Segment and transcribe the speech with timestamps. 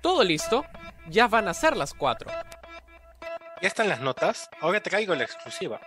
[0.00, 0.64] Todo listo,
[1.08, 2.30] ya van a ser las 4.
[3.62, 4.48] ¿Ya están las notas?
[4.60, 5.80] Ahora traigo la exclusiva.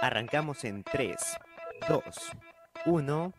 [0.00, 1.16] Arrancamos en 3,
[1.88, 2.02] 2,
[2.86, 3.32] 1.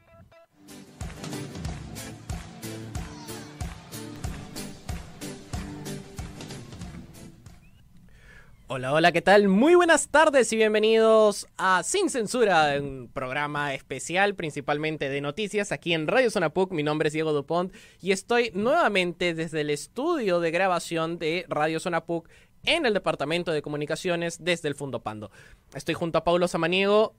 [8.74, 9.50] Hola, hola, ¿qué tal?
[9.50, 15.94] Muy buenas tardes y bienvenidos a Sin Censura, un programa especial principalmente de noticias aquí
[15.94, 16.72] en Radio Zona PUC.
[16.72, 21.82] Mi nombre es Diego Dupont y estoy nuevamente desde el estudio de grabación de Radio
[21.82, 22.30] Zona PUC
[22.64, 25.32] en el Departamento de Comunicaciones desde el Fundo Pando.
[25.76, 27.14] Estoy junto a Paulo Samaniego,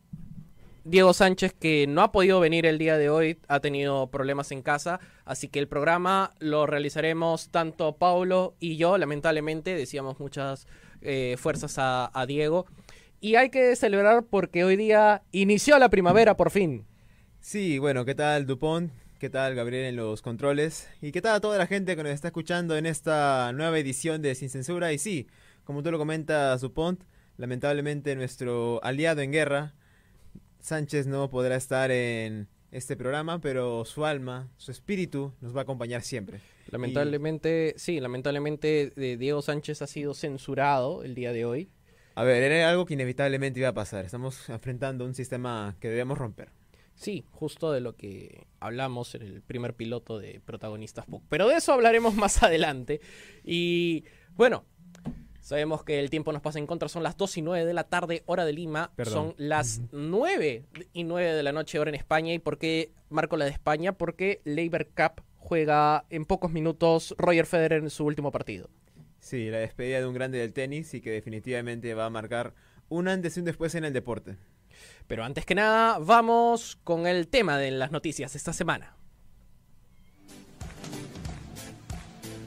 [0.85, 4.63] Diego Sánchez, que no ha podido venir el día de hoy, ha tenido problemas en
[4.63, 10.67] casa, así que el programa lo realizaremos tanto Paulo y yo, lamentablemente, decíamos muchas
[11.03, 12.67] eh, fuerzas a, Diego.
[13.21, 16.85] Y hay que celebrar porque hoy día inició la primavera por fin.
[17.41, 18.93] Sí, bueno, ¿qué tal Dupont?
[19.19, 20.89] ¿Qué tal Gabriel en los controles?
[21.01, 24.21] ¿Y qué tal a toda la gente que nos está escuchando en esta nueva edición
[24.23, 24.93] de Sin Censura?
[24.93, 25.29] Y sí,
[25.65, 27.01] como tú lo comentas, Dupont,
[27.37, 29.75] lamentablemente nuestro aliado en guerra,
[30.61, 35.63] Sánchez, no podrá estar en este programa, pero su alma, su espíritu nos va a
[35.63, 36.41] acompañar siempre.
[36.71, 41.69] Lamentablemente, sí, lamentablemente eh, Diego Sánchez ha sido censurado el día de hoy.
[42.15, 44.05] A ver, era algo que inevitablemente iba a pasar.
[44.05, 46.51] Estamos enfrentando un sistema que debemos romper.
[46.95, 51.23] Sí, justo de lo que hablamos en el primer piloto de Protagonistas PUC.
[51.29, 53.01] Pero de eso hablaremos más adelante.
[53.45, 54.05] Y
[54.37, 54.65] bueno,
[55.41, 56.89] sabemos que el tiempo nos pasa en contra.
[56.89, 58.93] Son las 2 y 9 de la tarde, hora de Lima.
[58.95, 59.15] Perdón.
[59.15, 62.35] Son las 9 y 9 de la noche, hora en España.
[62.35, 63.93] ¿Y por qué marco la de España?
[63.93, 68.71] Porque Labor Cup juega en pocos minutos Roger Federer en su último partido.
[69.19, 72.55] Sí, la despedida de un grande del tenis y que definitivamente va a marcar
[72.89, 74.37] un antes y un después en el deporte.
[75.07, 78.97] Pero antes que nada, vamos con el tema de las noticias de esta semana.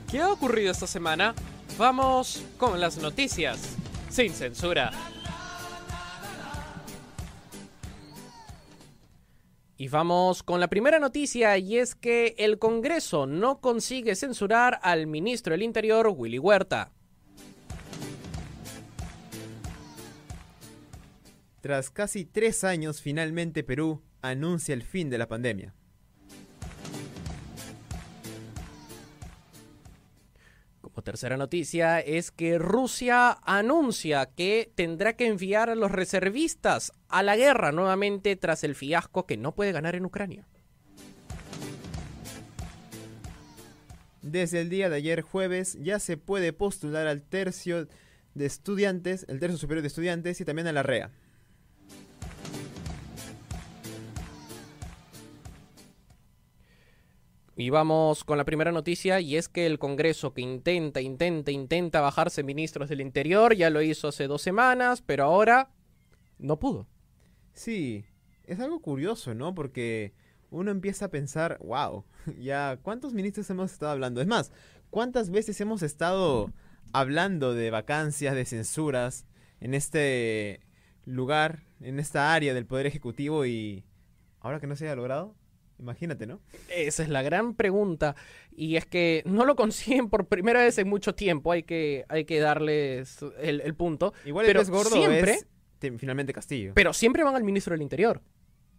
[0.09, 1.36] ¿Qué ha ocurrido esta semana?
[1.78, 3.76] Vamos con las noticias
[4.09, 4.92] sin censura.
[9.78, 15.06] Y vamos con la primera noticia y es que el Congreso no consigue censurar al
[15.06, 16.91] ministro del Interior, Willy Huerta.
[21.59, 25.74] Tras casi tres años, finalmente Perú anuncia el fin de la pandemia.
[30.95, 37.22] Como tercera noticia es que Rusia anuncia que tendrá que enviar a los reservistas a
[37.22, 40.47] la guerra nuevamente tras el fiasco que no puede ganar en Ucrania.
[44.22, 47.89] Desde el día de ayer jueves ya se puede postular al tercio
[48.33, 51.12] de estudiantes, el tercio superior de estudiantes y también a la REA.
[57.58, 62.02] Y vamos con la primera noticia y es que el Congreso que intenta, intenta, intenta
[62.02, 65.72] bajarse ministros del Interior ya lo hizo hace dos semanas, pero ahora
[66.38, 66.86] no pudo.
[67.54, 68.06] Sí,
[68.44, 69.56] es algo curioso, ¿no?
[69.56, 70.14] Porque
[70.50, 72.04] uno empieza a pensar, wow,
[72.40, 74.20] ya, ¿cuántos ministros hemos estado hablando?
[74.20, 74.52] Es más,
[74.90, 76.52] ¿cuántas veces hemos estado
[76.92, 79.26] hablando de vacancias, de censuras
[79.62, 80.60] en este
[81.06, 83.86] lugar, en esta área del Poder Ejecutivo y
[84.42, 85.36] ahora que no se haya logrado?
[85.78, 86.40] Imagínate, ¿no?
[86.69, 88.16] Esa es la gran pregunta.
[88.56, 91.52] Y es que no lo consiguen por primera vez en mucho tiempo.
[91.52, 94.13] Hay que, hay que darles el, el punto.
[94.25, 95.47] Igual Pero el gordo siempre- es
[95.80, 96.72] te- finalmente Castillo.
[96.75, 98.22] Pero siempre van al ministro del Interior.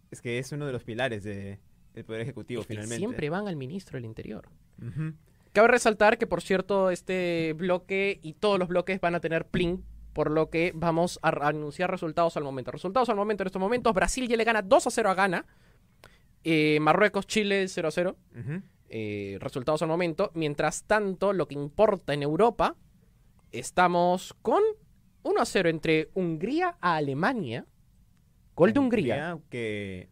[0.09, 1.59] es que es uno de los pilares de-
[1.93, 2.97] del Poder Ejecutivo, Es que finalmente.
[2.97, 4.47] siempre van al ministro del Interior.
[5.53, 9.83] Cabe resaltar que, por cierto, este bloque y todos los bloques van a tener plin,
[10.13, 12.71] por lo que vamos a a anunciar resultados al momento.
[12.71, 15.45] Resultados al momento en estos momentos: Brasil ya le gana 2 a 0 a Ghana.
[16.49, 18.15] Eh, Marruecos, Chile 0 a 0.
[18.31, 18.61] Ujú.
[18.87, 20.31] eh, resultados al momento.
[20.33, 22.77] Mientras tanto, lo que importa en Europa,
[23.51, 24.63] estamos con
[25.23, 27.65] 1 a 0 entre Hungría a Alemania.
[28.55, 29.37] Gol de Hungría.
[29.49, 30.07] Que...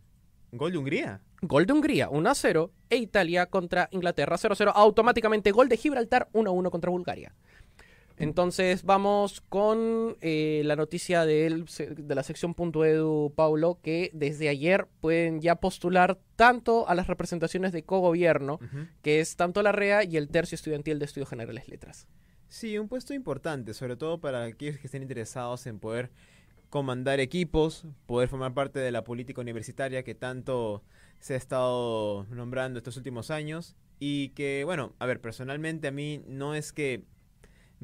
[0.51, 1.22] Gol de Hungría.
[1.41, 4.72] Gol de Hungría 1 a 0 e Italia contra Inglaterra 0 a 0.
[4.75, 7.34] Automáticamente gol de Gibraltar 1 a 1 contra Bulgaria.
[8.17, 14.47] Entonces vamos con eh, la noticia del- de la sección punto edu, Paulo, que desde
[14.50, 18.88] ayer pueden ya postular tanto a las representaciones de cogobierno, Ujú.
[19.02, 22.08] que es tanto la REA y el tercio estudiantil de Estudios Generales Letras.
[22.47, 26.09] Sí, un puesto importante, sobre todo para aquellos que estén interesados en poder
[26.70, 30.84] comandar equipos, poder formar parte de la política universitaria que tanto
[31.20, 36.22] se ha estado nombrando estos últimos años y que, bueno, a ver, personalmente a mí
[36.28, 37.03] no es que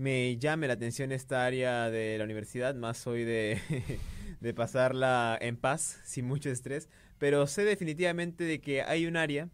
[0.01, 3.59] me llame la atención esta área de la universidad, más soy de,
[4.42, 6.89] de pasarla en paz, sin mucho estrés,
[7.19, 9.50] pero sé definitivamente de que hay un área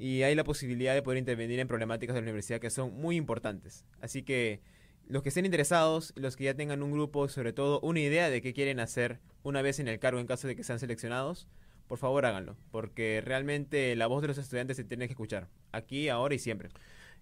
[0.00, 3.14] y hay la posibilidad de poder intervenir en problemáticas de la universidad que son muy
[3.14, 3.84] importantes.
[4.00, 4.60] Así que
[5.06, 8.42] los que estén interesados, los que ya tengan un grupo, sobre todo una idea de
[8.42, 11.46] qué quieren hacer una vez en el cargo en caso de que sean seleccionados,
[11.86, 16.08] por favor háganlo, porque realmente la voz de los estudiantes se tiene que escuchar, aquí,
[16.08, 16.70] ahora y siempre.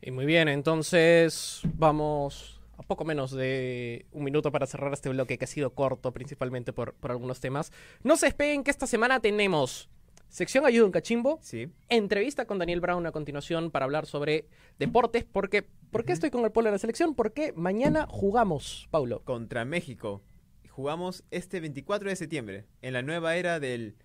[0.01, 5.37] Y muy bien, entonces vamos a poco menos de un minuto para cerrar este bloque
[5.37, 7.73] que ha sido corto principalmente por, por algunos temas.
[8.03, 9.91] No se esperen que esta semana tenemos
[10.29, 11.69] sección Ayuda un Cachimbo, Sí.
[11.91, 14.47] entrevista con Daniel Brown a continuación para hablar sobre
[14.79, 17.15] deportes, porque ¿por qué estoy con el polo de la selección?
[17.15, 19.23] Porque mañana jugamos, Paulo.
[19.25, 20.23] Contra México.
[20.71, 23.97] Jugamos este 24 de septiembre, en la nueva era del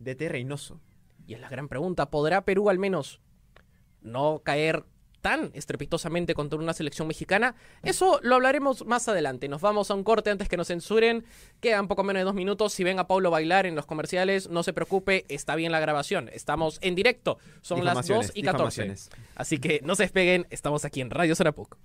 [0.00, 0.80] DT Reynoso.
[1.26, 3.22] Y es la gran pregunta, ¿podrá Perú al menos
[4.02, 4.84] no caer
[5.20, 7.54] tan estrepitosamente contra una selección mexicana?
[7.82, 9.48] Eso lo hablaremos más adelante.
[9.48, 11.24] Nos vamos a un corte antes que nos censuren.
[11.60, 12.72] Quedan poco menos de dos minutos.
[12.72, 16.30] Si ven a Paulo bailar en los comerciales, no se preocupe, está bien la grabación.
[16.32, 17.38] Estamos en directo.
[17.60, 18.82] Son las 2 y 14.
[18.82, 19.10] Difamaciones.
[19.34, 21.76] Así que no se despeguen, estamos aquí en Radio Sarapuc.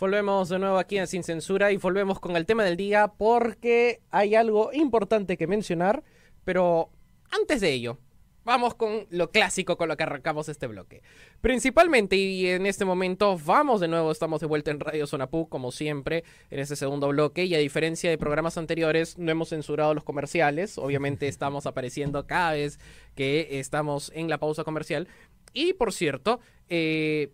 [0.00, 4.00] Volvemos de nuevo aquí en Sin Censura y volvemos con el tema del día porque
[4.10, 6.04] hay algo importante que mencionar,
[6.44, 6.90] pero
[7.30, 7.98] antes de ello,
[8.48, 11.02] vamos con lo clásico con lo que arrancamos este bloque.
[11.42, 15.70] Principalmente, y en este momento vamos de nuevo, estamos de vuelta en Radio Sonapu, como
[15.70, 20.02] siempre, en este segundo bloque, y a diferencia de programas anteriores, no hemos censurado los
[20.02, 22.80] comerciales, obviamente estamos apareciendo cada vez
[23.14, 25.08] que estamos en la pausa comercial.
[25.52, 26.40] Y por cierto,
[26.70, 27.32] eh,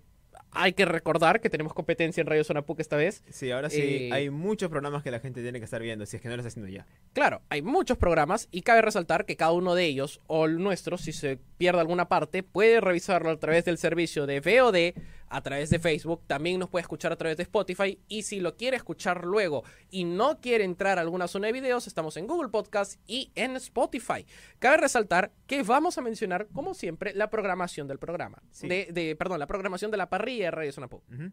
[0.54, 3.22] hay que recordar que tenemos competencia en Radio Sonapuc esta vez.
[3.30, 6.16] Sí, ahora sí, Eh, hay muchos programas que la gente tiene que estar viendo, si
[6.16, 6.86] es que no lo está haciendo ya.
[7.12, 10.96] Claro, hay muchos programas y cabe resaltar que cada uno de ellos, o el nuestro,
[10.98, 15.00] si se pierde alguna parte, puede revisarlo a través del servicio de VOD,
[15.36, 18.56] a través de Facebook, también nos puede escuchar a través de Spotify y si lo
[18.56, 22.50] quiere escuchar luego y no quiere entrar a alguna zona de videos, estamos en Google
[22.50, 24.26] Podcast y en Spotify.
[24.58, 28.42] Cabe resaltar que vamos a mencionar, como siempre, la programación del programa.
[28.50, 28.68] Sí.
[28.68, 31.02] De, de- perdón, la programación de la parrilla de Radio Zona Pop.
[31.12, 31.30] Ujú.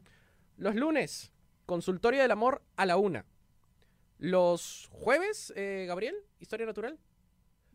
[0.58, 1.32] Los lunes,
[1.66, 3.26] consultorio del amor a la una.
[4.18, 7.00] Los jueves, eh, Gabriel, historia natural.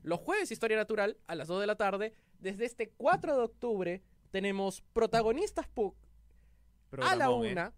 [0.03, 2.13] Los jueves, historia natural, a las 2 de la tarde.
[2.39, 5.97] Desde este 4 de octubre tenemos protagonistas PUC
[7.03, 7.29] a la ¿eh?
[7.29, 7.73] una.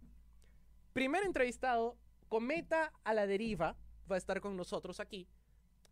[0.92, 1.96] Primer entrevistado,
[2.28, 3.76] Cometa a la deriva,
[4.10, 5.26] va a estar con nosotros aquí.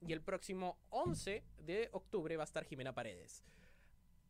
[0.01, 3.43] Y el próximo 11 de octubre va a estar Jimena Paredes.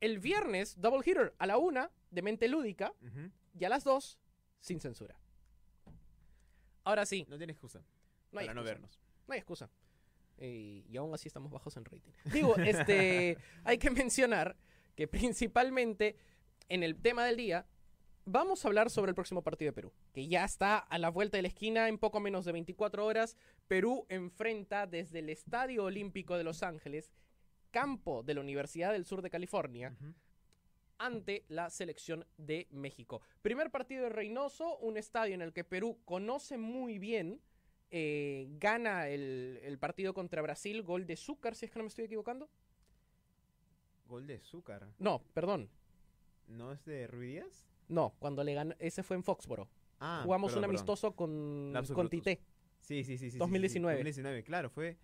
[0.00, 2.92] El viernes, Double Hitter a la una, de mente lúdica
[3.58, 4.18] y a las 2
[4.60, 5.18] sin censura.
[6.84, 7.82] Ahora sí, No tiene excusa
[8.32, 9.00] no hay para no vernos.
[9.26, 9.70] No hay excusa.
[10.38, 12.12] Eh, y aún así estamos bajos en rating.
[12.32, 14.56] Digo, este, hay que mencionar
[14.94, 16.16] que principalmente
[16.68, 17.66] en el tema del día
[18.26, 21.38] vamos a hablar sobre el próximo partido de Perú, que ya está a la vuelta
[21.38, 23.36] de la esquina en poco menos de 24 horas.
[23.68, 27.12] Perú enfrenta desde el Estadio Olímpico de Los Ángeles,
[27.70, 29.96] campo de la Universidad del Sur de California,
[30.98, 33.20] ante la selección de México.
[33.42, 37.40] Primer partido de Reynoso, un estadio en el que Perú conoce muy bien.
[37.92, 41.88] eh, gana el, el partido contra Brasil, gol de Zúcar, si es que no me
[41.88, 42.48] estoy equivocando.
[44.08, 44.88] Gol de azúcar.
[44.98, 45.68] No, perdón.
[46.48, 47.68] ¿No es de Ruidías?
[47.88, 49.68] No, cuando le ganó, ese fue en Foxboro.
[50.00, 50.76] Ah, Jugamos perdón, un perdón.
[50.76, 52.24] amistoso con, Lapsus con brutus.
[52.24, 52.42] Tite.
[52.80, 53.38] Sí, sí, sí, sí, sí, sí.
[53.38, 53.94] 2019.
[53.96, 54.96] 2019, claro, fue.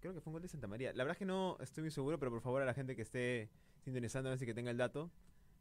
[0.00, 0.92] Creo que fue un gol de Santa María.
[0.92, 3.02] La verdad es que no estoy muy seguro, pero por favor a la gente que
[3.02, 3.48] esté
[3.80, 5.10] sintonizándonos y que tenga el dato,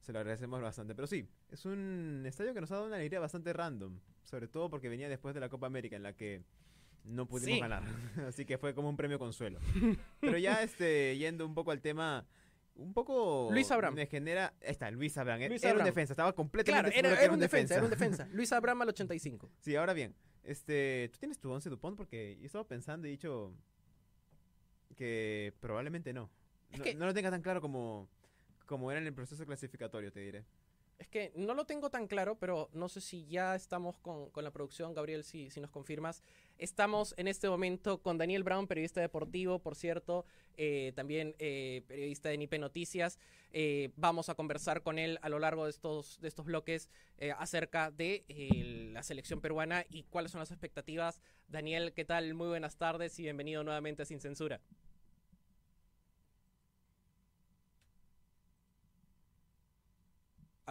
[0.01, 0.95] se lo agradecemos bastante.
[0.95, 3.99] Pero sí, es un estadio que nos ha dado una alegría bastante random.
[4.23, 6.41] Sobre todo porque venía después de la Copa América, en la que
[7.05, 7.59] no pudimos Sí.
[7.59, 7.83] ganar.
[8.27, 9.59] Así que fue como un premio consuelo.
[10.19, 12.25] pero ya este, yendo un poco al tema.
[12.75, 13.49] Un poco.
[13.51, 13.95] Luis Abraham.
[13.95, 14.53] Me genera.
[14.59, 15.47] Está, Luis Abraham.
[15.47, 17.89] Luis era un defensa, estaba completamente Claro, era, seguro que era un defensa, era un
[17.89, 18.27] defensa.
[18.33, 19.51] Luis Abraham al 85.
[19.59, 21.95] Sí, ahora bien, este, ¿tú tienes tu 11 Dupont?
[21.95, 23.53] Porque yo estaba pensando y he dicho
[24.95, 26.29] que probablemente no.
[26.71, 28.09] Es no, que- no lo tenga tan claro como,
[28.65, 30.45] como era en el proceso clasificatorio, te diré.
[31.03, 34.45] Es que no lo tengo tan claro, pero no sé si ya estamos con, con
[34.45, 36.23] la producción, Gabriel, si, si nos confirmas.
[36.57, 42.29] Estamos en este momento con Daniel Brown, periodista deportivo, por cierto, eh, también eh, periodista
[42.29, 43.19] de Nipe Noticias.
[43.51, 46.89] Eh, vamos a conversar con él a lo largo de estos, de estos bloques
[47.37, 48.23] acerca de
[48.93, 51.19] la selección peruana y cuáles son las expectativas.
[51.49, 52.33] Daniel, ¿qué tal?
[52.33, 54.61] Muy buenas tardes y bienvenido nuevamente a Sin Censura.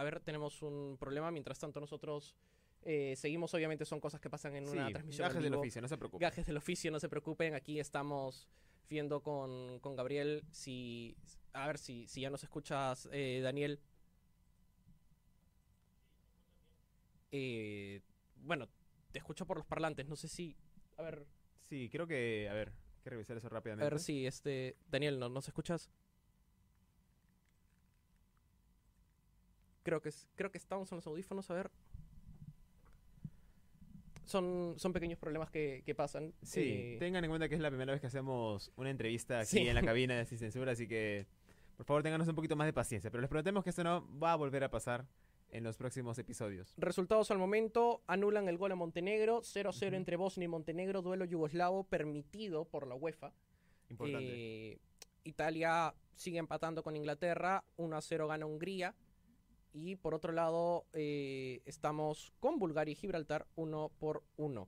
[0.03, 1.31] A ver, tenemos un problema.
[1.31, 2.35] Mientras tanto, nosotros
[2.81, 3.53] eh, seguimos.
[3.53, 5.29] Obviamente, son cosas que pasan en una transmisión.
[5.29, 6.21] gajes del oficio, no se preocupe.
[6.25, 7.55] Gajes del oficio, no se preocupen.
[7.55, 8.49] Aquí estamos
[8.89, 11.15] viendo con, con Gabriel si.
[11.53, 13.79] A ver si, si ya nos escuchas, eh, Daniel.
[17.31, 18.01] Eh,
[18.35, 18.67] bueno,
[19.13, 20.05] te escucho por los parlantes.
[20.09, 20.57] No sé si.
[20.97, 21.25] A ver.
[21.61, 22.73] Sí, creo que, a ver,
[23.05, 23.89] que revisar eso A rápidamente.
[23.89, 24.75] ver si este.
[24.89, 25.89] Daniel, ¿no, ¿nos escuchas?
[29.83, 31.71] Creo que, es- creo que estamos en los audífonos, a ver.
[34.25, 36.33] Son, son pequeños problemas que, que pasan.
[36.41, 39.49] Sí, eh, tengan en cuenta que es la primera vez que hacemos una entrevista aquí
[39.49, 39.67] Sí.
[39.67, 41.27] en la cabina de Sin Censura, así que
[41.75, 43.11] por favor tenganos un poquito más de paciencia.
[43.11, 45.05] Pero les prometemos que esto no va a volver a pasar
[45.49, 46.73] en los próximos episodios.
[46.77, 49.95] Resultados al momento, anulan el gol a Montenegro, 0-0 Ujú.
[49.95, 53.33] entre Bosnia y Montenegro, duelo yugoslavo permitido por la UEFA.
[53.89, 54.71] Importante.
[54.71, 54.79] Eh,
[55.25, 58.95] Italia sigue empatando con Inglaterra, 1-0 gana Hungría.
[59.73, 64.67] Y por otro lado, eh, estamos con Bulgaria y Gibraltar, 1 por 1.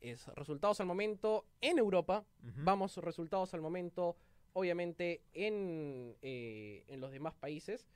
[0.00, 2.24] Es resultados al momento en Europa.
[2.42, 2.64] Ujú.
[2.64, 4.16] Vamos, resultados al momento,
[4.52, 7.88] obviamente, en, eh, en los demás países.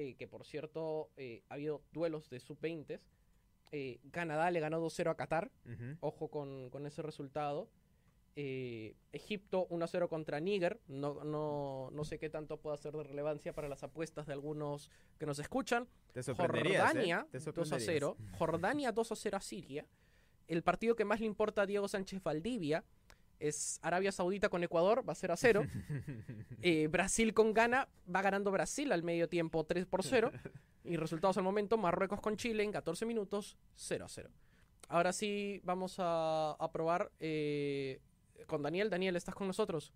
[0.00, 1.10] eh, que por cierto,
[1.48, 3.00] ha habido duelos de sub-20.
[3.72, 5.50] Eh, Canadá le ganó 2-0 a Qatar.
[6.00, 7.68] Ojo con, con ese resultado.
[8.40, 10.78] Eh, Egipto 1-0 contra Níger.
[10.86, 14.92] No, no, no sé qué tanto puede ser de relevancia para las apuestas de algunos
[15.18, 15.88] que nos escuchan.
[16.12, 16.34] Te ¿eh?
[16.36, 17.84] Jordania Te 2 a sorprenderías.
[17.84, 18.16] 0.
[18.38, 19.86] Jordania 2 a 0 Siria.
[20.46, 22.84] El partido que más le importa a Diego Sánchez Valdivia
[23.40, 25.64] es Arabia Saudita con Ecuador, va a ser a 0.
[26.62, 30.30] Eh, Brasil con Ghana, va ganando Brasil al medio tiempo 3 por 0.
[30.84, 34.30] Y resultados al momento, Marruecos con Chile en 14 minutos 0 a 0.
[34.88, 38.00] Ahora sí vamos a, a probar eh,
[38.46, 38.90] con Daniel.
[38.90, 39.92] Daniel, ¿estás con nosotros?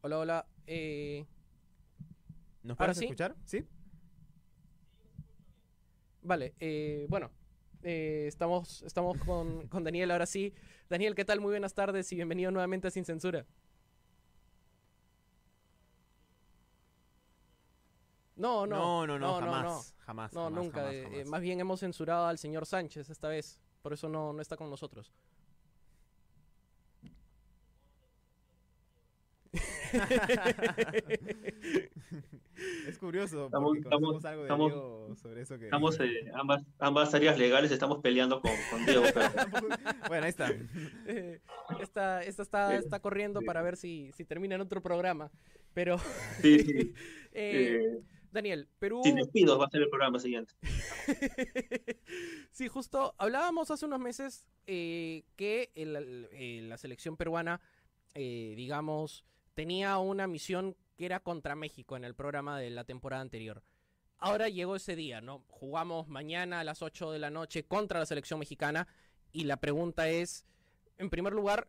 [0.00, 0.46] Hola, hola.
[0.66, 1.24] eh,
[2.62, 3.04] ¿Nos puedes sí.
[3.04, 3.36] escuchar?
[3.44, 3.64] ¿Sí?
[6.22, 7.30] Vale, eh, bueno,
[7.82, 10.54] eh, estamos, estamos con, con Daniel ahora sí.
[10.88, 11.40] Daniel, ¿qué tal?
[11.40, 13.46] Muy buenas tardes y bienvenido nuevamente a Sin Censura.
[18.42, 19.94] No, no, no, no, jamás.
[20.00, 20.32] Jamás.
[20.32, 20.80] No, jamás, nunca.
[20.80, 21.18] jamás, eh, jamás.
[21.20, 23.60] eh, más bien hemos censurado al señor Sánchez esta vez.
[23.82, 25.12] Por eso no, no está con nosotros.
[32.88, 35.64] Es curioso, Estamos- porque conocemos estamos- algo de estamos- Diego sobre eso que...
[35.64, 39.30] Estamos, eh, ambas, ambas áreas legales estamos peleando con, con Diego, pero
[40.08, 40.50] bueno, ahí está.
[41.80, 43.46] Esta esta está, está corriendo Sí.
[43.46, 45.30] para ver si, si termina en otro programa.
[45.74, 45.98] Pero,
[46.40, 46.94] sí, sí.
[47.32, 47.34] eh,
[47.82, 48.00] eh,
[48.32, 49.02] Daniel, Perú...
[49.04, 50.54] sin despidos va a ser el programa siguiente.
[52.50, 57.60] sí, justo hablábamos hace unos meses eh, que el- el- eh, la selección peruana,
[58.14, 59.24] eh, digamos,
[59.54, 63.62] tenía una misión que era contra México en el programa de la temporada anterior.
[64.18, 65.44] Ahora llegó ese día, ¿no?
[65.48, 68.86] Jugamos mañana a las 8 de la noche contra la selección mexicana
[69.32, 70.44] y la pregunta es,
[70.98, 71.68] en primer lugar,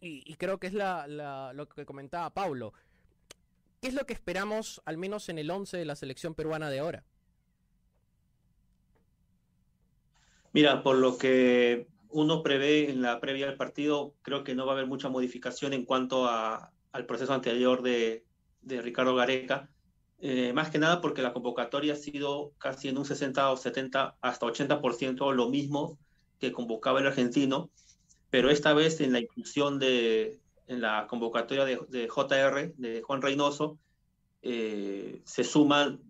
[0.00, 2.72] y, y creo que es la, la- lo que comentaba Paulo,
[3.82, 6.78] ¿qué es lo que esperamos al menos en el 11 de la selección peruana de
[6.78, 7.04] ahora?
[10.52, 14.72] Mira, por lo que uno prevé en la previa del partido, creo que no va
[14.72, 18.24] a haber mucha modificación en cuanto al proceso anterior de,
[18.60, 19.68] de Ricardo Gareca.
[20.20, 24.16] Eh, más que nada porque la convocatoria ha sido casi en un 60 o 70
[24.20, 25.98] hasta 80% lo mismo
[26.38, 27.70] que convocaba el argentino,
[28.30, 33.22] pero esta vez en la inclusión de en la convocatoria de, de JR, de Juan
[33.22, 33.78] Reynoso,
[34.42, 36.00] eh, se suman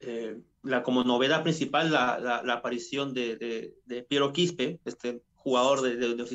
[0.00, 5.22] eh, la, como novedad principal la, la, la aparición de, de, de, Piero Quispe, este
[5.36, 6.30] jugador de, de, los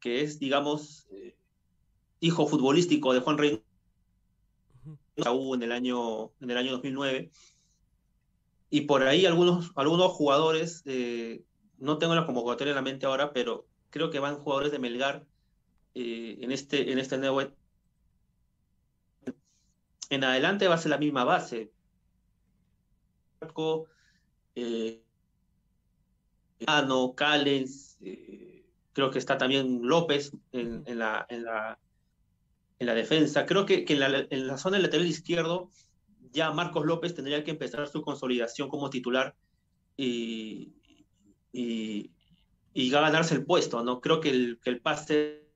[0.00, 1.34] que es, digamos, eh,
[2.20, 3.64] hijo futbolístico de Juan Reynoso
[5.54, 7.30] en el año en el año 2009
[8.70, 11.42] y por ahí algunos algunos jugadores eh,
[11.78, 15.24] no tengo la convocatoria en la mente ahora pero creo que van jugadores de Melgar
[15.94, 17.42] eh, en este en este nuevo
[20.10, 21.72] en adelante va a ser la misma base
[24.54, 25.02] eh,
[26.66, 31.78] Ano, Callens, eh, creo que está también López en, en, la, en, la,
[32.78, 33.46] en la defensa.
[33.46, 35.70] Creo que, que en, la, en, la, zona del lateral izquierdo
[36.32, 39.36] ya Marcos López tendría que empezar su consolidación como titular
[39.96, 40.74] y,
[41.52, 42.10] y,
[42.74, 43.82] y a ganarse el puesto.
[43.82, 44.00] ¿no?
[44.00, 45.48] Creo que el, el pase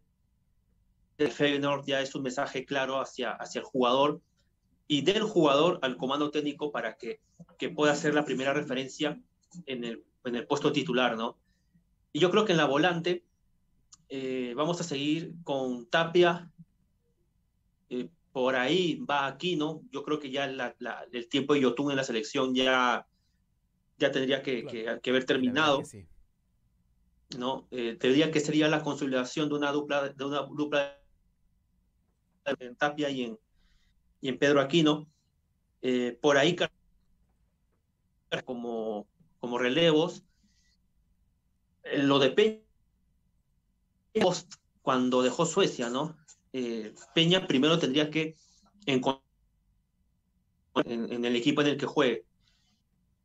[1.19, 4.21] de Feyenoord ya es un mensaje claro hacia, hacia el jugador
[4.89, 7.21] y del jugador al comando técnico para que,
[7.59, 9.21] que pueda ser la primera referencia
[9.67, 11.39] en el, en el puesto titular, ¿no?
[12.13, 13.25] Y yo creo que en la volante
[14.09, 16.51] eh, vamos a seguir con Tapia,
[17.89, 22.05] eh, por ahí va Aquino, yo creo que ya el tiempo de Yotun en la
[22.05, 23.07] selección ya,
[24.03, 24.97] ya tendría que, claro.
[24.97, 26.07] que, que haber terminado, que sí.
[27.39, 27.67] ¿no?
[27.71, 30.99] Eh, tendría que sería la consolidación de una dupla, de una dupla
[32.59, 33.39] en Tapia y en,
[34.21, 35.07] y en Pedro Aquino.
[35.81, 36.57] Eh, por ahí
[38.45, 39.07] como,
[39.41, 40.25] como relevos.
[41.85, 42.61] Eh, lo de Peña,
[44.83, 46.17] cuando dejó Suecia, ¿no?
[46.53, 48.37] Eh, Peña primero tendría que
[48.87, 49.23] encontrar
[50.85, 52.25] en, el equipo en el que juegue.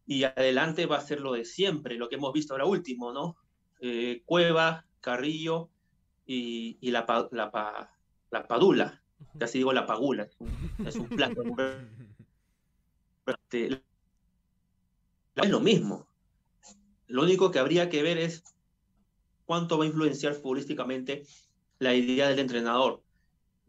[0.07, 3.37] Y adelante va a ser lo de siempre, lo que hemos visto ahora último, ¿no?
[3.81, 5.69] Eh, Cueva, Carrillo
[6.25, 7.91] y, la, la,
[8.31, 9.01] la, Padula.
[9.37, 11.43] Casi digo la Pagula, es un, es un plato.
[13.27, 13.81] Este,
[15.35, 16.07] es lo mismo.
[17.07, 18.43] Lo único que habría que ver es
[19.45, 21.25] cuánto va a influenciar futbolísticamente
[21.79, 23.03] la idea del entrenador.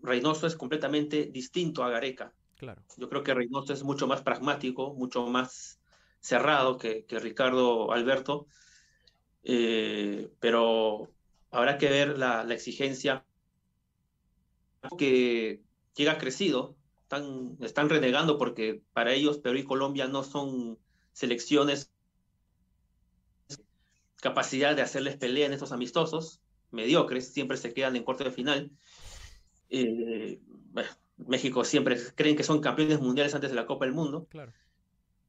[0.01, 2.33] Reynoso es completamente distinto a Gareca.
[2.57, 2.83] Claro.
[2.97, 5.78] Yo creo que Reynoso es mucho más pragmático, mucho más
[6.21, 8.47] cerrado que, Ricardo Alberto,
[9.43, 11.11] eh, pero
[11.51, 13.25] habrá que ver la, exigencia
[14.97, 15.63] que
[15.95, 16.77] llega crecido.
[17.61, 20.79] Están, renegando porque para ellos Perú y Colombia no son
[21.13, 21.91] selecciones
[24.21, 28.73] capacidad de hacerles pelea en estos amistosos, mediocres, siempre se quedan en corte de final.
[29.71, 30.41] Eh,
[31.17, 34.27] México siempre creen que son campeones mundiales antes de la Copa del Mundo.
[34.29, 34.53] Claro.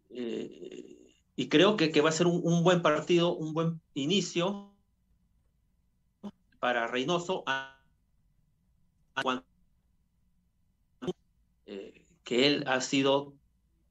[0.09, 4.73] Eh, y creo que, que, va a ser un, buen partido, un buen inicio
[6.59, 7.43] para Reynoso
[11.65, 13.33] eh, que él ha sido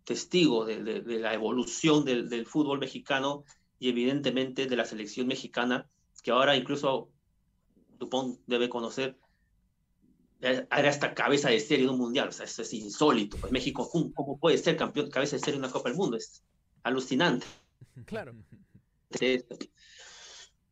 [0.05, 3.45] testigo de, la evolución del, fútbol mexicano
[3.79, 5.89] y evidentemente de la selección mexicana,
[6.23, 7.11] que ahora incluso
[7.99, 9.19] Dupont debe conocer,
[10.41, 13.37] era esta cabeza de serie de un mundial, o sea, eso es insólito.
[13.37, 16.17] Pues México, ¿cómo puede ser campeón, cabeza de serie de una Copa del Mundo?
[16.17, 16.43] Es
[16.83, 17.47] alucinante.
[18.05, 18.33] Claro.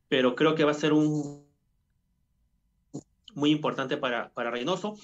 [0.08, 1.44] Pero creo que va a ser un
[3.34, 4.96] muy importante para, para Reynoso,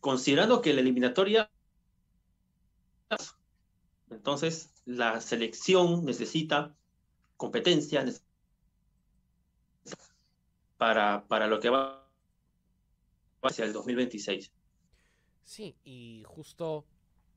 [0.00, 1.48] considerando que la eliminatoria
[4.10, 6.74] entonces, la selección necesita
[7.36, 8.04] competencia
[10.76, 12.07] para, para lo que va
[13.42, 14.52] hacia el 2026.
[15.44, 16.84] Sí, y justo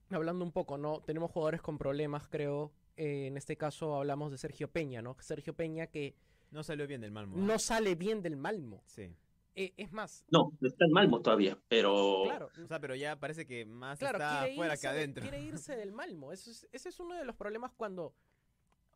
[0.09, 1.01] hablando un poco, ¿no?
[1.01, 2.71] Tenemos jugadores con problemas, creo.
[2.97, 5.15] Eh, en este caso hablamos de Sergio Peña, ¿no?
[5.19, 6.15] Sergio Peña que...
[6.51, 7.37] No salió bien del Malmo.
[7.37, 8.83] No sale bien del Malmo.
[8.85, 9.15] Sí.
[9.55, 10.25] Eh, es más.
[10.29, 12.23] No, está en Malmo todavía, pero.
[12.25, 12.49] Claro.
[12.61, 15.21] O sea, pero ya parece que más está afuera que adentro.
[15.21, 16.31] Quiere irse del Malmo.
[16.31, 18.13] Ese es, ese es uno de los problemas cuando,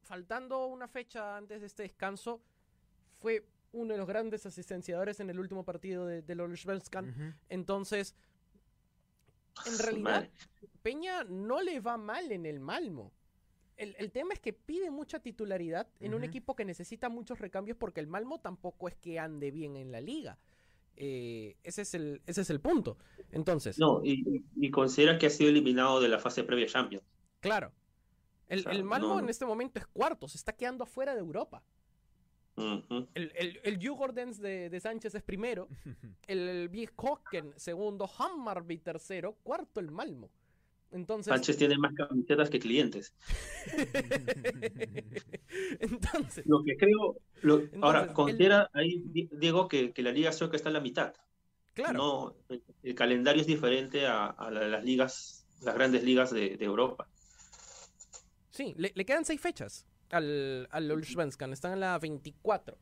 [0.02, 2.42] faltando una fecha antes de este descanso,
[3.14, 6.66] fue uno de los grandes asistenciadores en el último partido de, de los
[7.50, 8.16] Entonces,
[9.66, 10.30] en realidad,
[10.82, 13.12] Peña no le va mal en el Malmo.
[13.78, 17.78] El, el, tema es que pide mucha titularidad en un equipo que necesita muchos recambios
[17.78, 20.38] porque el Malmo tampoco es que ande bien en la liga.
[20.98, 22.98] Eh, ese, es el, ese es el punto.
[23.32, 23.78] Entonces.
[23.78, 27.04] No, y, considera que ha sido eliminado de la fase previa Champions.
[27.42, 27.74] Claro.
[28.48, 31.64] El, el Malmo en este momento es cuarto, se está quedando afuera de Europa.
[32.58, 33.80] El, el, el
[34.40, 35.68] de, de, Sánchez es primero,
[36.28, 36.90] el, el
[37.58, 40.30] segundo, Hammarby tercero, cuarto el Malmo.
[40.92, 41.32] Entonces...
[41.32, 43.14] Sánchez tiene más camisetas que clientes.
[45.80, 46.46] Entonces...
[46.46, 47.18] Lo que creo...
[47.82, 51.14] ahora, considera ahí, Diego, que, la Liga Sueca está en la mitad.
[51.74, 51.98] Claro.
[51.98, 52.36] No,
[52.84, 57.10] el, calendario es diferente a, las ligas, las grandes ligas de, Europa.
[58.52, 61.04] Sí, le, quedan seis fechas al, al
[61.52, 62.78] Están en la 24.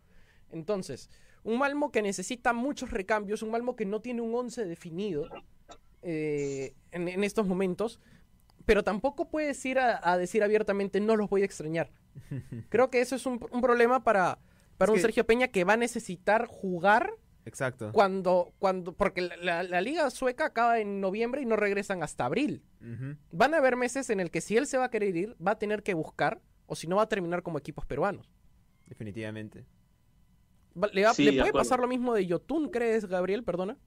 [0.51, 1.09] Entonces,
[1.43, 5.27] un Malmo que necesita muchos recambios, un Malmo que no tiene un 11 definido
[6.01, 7.99] eh, en, estos momentos,
[8.65, 11.91] pero tampoco puedes ir a, decir abiertamente no los voy a extrañar.
[12.69, 14.39] Creo que eso es un, problema para,
[14.77, 17.11] para un Sergio Peña que va a necesitar jugar.
[17.45, 17.91] Exacto.
[17.91, 22.63] Cuando, cuando, porque la, liga sueca acaba en noviembre y no regresan hasta abril.
[23.31, 25.51] Van a haber meses en el que si él se va a querer ir, va
[25.51, 28.29] a tener que buscar, o si no va a terminar como equipos peruanos.
[28.87, 29.65] Definitivamente.
[30.91, 33.43] ¿Le, puede pasar lo mismo de Yotun, crees, Gabriel?
[33.43, 33.77] Perdona.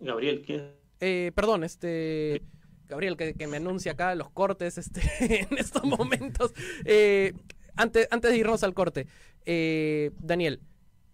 [0.00, 0.72] Gabriel, ¿quién?
[1.00, 2.42] Eh, perdón, este.
[2.86, 5.02] Gabriel, que, me anuncia acá los cortes este,
[5.50, 6.52] en estos momentos.
[6.84, 7.32] Eh,
[7.76, 9.06] antes, antes de irnos al corte,
[9.44, 10.60] eh, Daniel,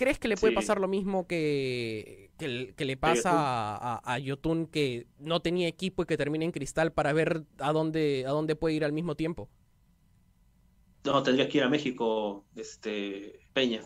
[0.01, 5.07] ¿crees que le puede pasar lo mismo que, que, le pasa a, a, Yotun, que
[5.19, 8.77] no tenía equipo y que termina en cristal para ver a dónde, a dónde puede
[8.77, 9.51] ir al mismo tiempo?
[11.05, 13.83] No, tendría que ir a México, este, Peña.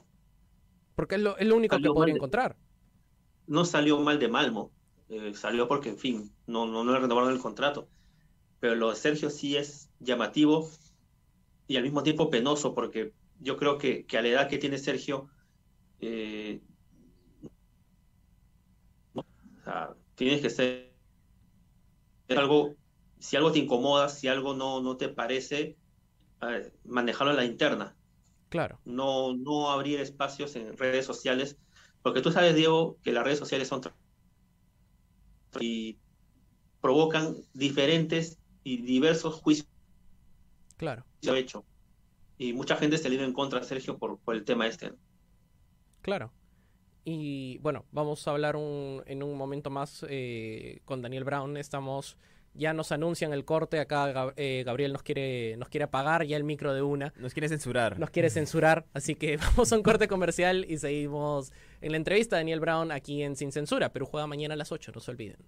[0.94, 2.56] Porque es lo, es lo único que podría encontrar.
[3.48, 4.70] No salió mal de Malmo.
[5.08, 7.88] Eh, salió porque, en fin, no, no, no le renovaron el contrato.
[8.60, 10.70] Pero lo de Sergio sí es llamativo
[11.66, 14.78] y al mismo tiempo penoso, porque yo creo que, que a la edad que tiene
[14.78, 15.28] Sergio,
[16.00, 16.60] eh,
[20.14, 20.94] tienes que ser
[22.28, 22.74] algo
[23.18, 25.78] si algo te incomoda, si algo no, no te parece,
[26.42, 27.96] eh, manejarlo en la interna.
[28.50, 28.78] Claro.
[28.84, 31.56] No, no abrir espacios en redes sociales,
[32.02, 33.80] porque tú sabes, Diego, que las redes sociales son
[35.58, 35.96] y
[36.82, 39.68] provocan diferentes y diversos juicios
[40.76, 41.06] Claro.
[41.22, 41.64] se ha hecho.
[42.36, 44.92] Y mucha gente se le en contra Sergio por, por el tema este.
[46.04, 46.30] Claro.
[47.06, 51.56] Y bueno, vamos a hablar un- en un momento más eh, con Daniel Brown.
[51.56, 52.16] Estamos,
[52.52, 53.80] ya nos anuncian el corte.
[53.80, 57.12] Acá eh, Gabriel nos quiere, nos quiere apagar ya el micro de una.
[57.16, 57.98] Nos quiere censurar.
[57.98, 58.84] Nos quiere censurar.
[58.92, 62.92] Así que vamos a un corte comercial y seguimos en la entrevista de Daniel Brown
[62.92, 63.92] aquí en Sin Censura.
[63.92, 65.38] Pero juega mañana a las 8, no se olviden.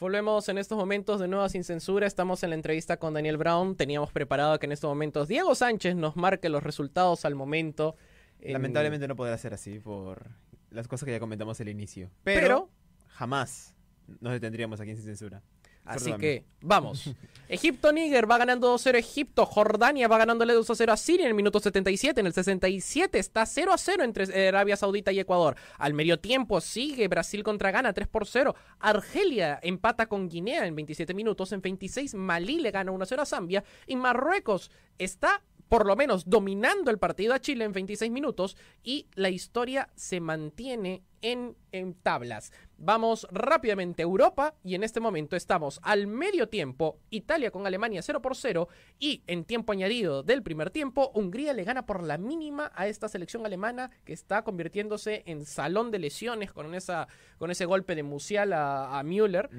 [0.00, 2.06] Volvemos en estos momentos de nuevo Sin Censura.
[2.06, 3.76] Estamos en la entrevista con Daniel Brown.
[3.76, 7.96] Teníamos preparado que en estos momentos Diego Sánchez nos marque los resultados al momento.
[8.40, 10.26] En- Lamentablemente no podrá ser así por
[10.70, 12.10] las cosas que ya comentamos al inicio.
[12.24, 12.68] Pero, Pero,
[13.08, 13.74] jamás
[14.20, 15.42] nos detendríamos aquí en Sin Censura.
[15.84, 17.10] Así que, vamos.
[17.50, 19.44] Egipto-Níger va ganando 2-0 Egipto.
[19.44, 22.20] Jordania va ganándole 2-0 a Siria en el minuto 77.
[22.20, 25.56] En el 67 está 0-0 entre Arabia Saudita y Ecuador.
[25.76, 28.54] Al medio tiempo sigue Brasil contra Ghana 3-0.
[28.78, 31.50] Argelia empata con Guinea en 27 minutos.
[31.50, 33.64] En 26 Malí le gana 1-0 a Zambia.
[33.88, 39.06] Y Marruecos está por lo menos dominando el partido a Chile en 26 minutos y
[39.14, 42.52] la historia se mantiene en, en tablas.
[42.82, 48.00] Vamos rápidamente a Europa y en este momento estamos al medio tiempo, Italia con Alemania
[48.00, 52.16] 0 por 0 y en tiempo añadido del primer tiempo, Hungría le gana por la
[52.16, 57.06] mínima a esta selección alemana que está convirtiéndose en salón de lesiones con, esa,
[57.36, 59.50] con ese golpe de Musial a, a Müller.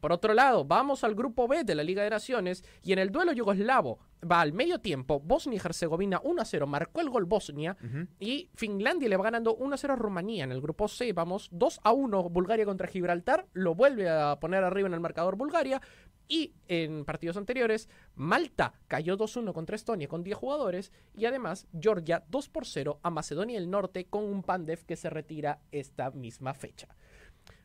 [0.00, 3.10] Por otro lado, vamos al grupo B de la Liga de Naciones y en el
[3.10, 3.98] duelo yugoslavo
[4.30, 7.76] va al medio tiempo, Bosnia y Herzegovina 1 a 0, marcó el gol Bosnia
[8.18, 10.44] y Finlandia le va ganando 1 a 0 a Rumanía.
[10.44, 14.64] En el grupo C vamos 2 a 1 Bulgaria contra Gibraltar, lo vuelve a poner
[14.64, 15.80] arriba en el marcador Bulgaria.
[16.28, 20.92] Y en partidos anteriores, Malta cayó 2-1 contra Estonia con 10 jugadores.
[21.12, 25.10] Y además, Georgia 2 por 0 a Macedonia del Norte con un Pandev que se
[25.10, 26.86] retira esta misma fecha.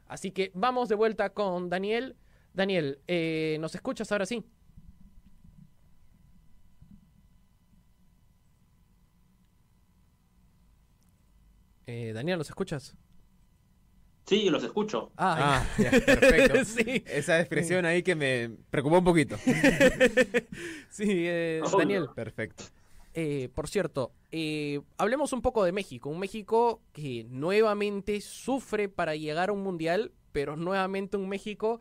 [0.07, 2.15] Así que vamos de vuelta con Daniel.
[2.53, 4.43] Daniel, eh, ¿nos escuchas ahora sí?
[11.87, 12.95] Eh, Daniel, ¿nos escuchas?
[14.25, 15.11] Sí, yo los escucho.
[15.17, 16.65] Ah, Ah, ya, perfecto.
[16.65, 19.37] sí, Esa expresión ahí que me preocupó un poquito.
[20.89, 21.77] sí, eh, Obvio.
[21.77, 22.09] Daniel.
[22.15, 22.63] Perfecto.
[23.13, 26.09] Eh, por cierto, eh, hablemos un poco de México.
[26.09, 31.79] Un México que nuevamente sufre para llegar a un mundial, pero nuevamente un México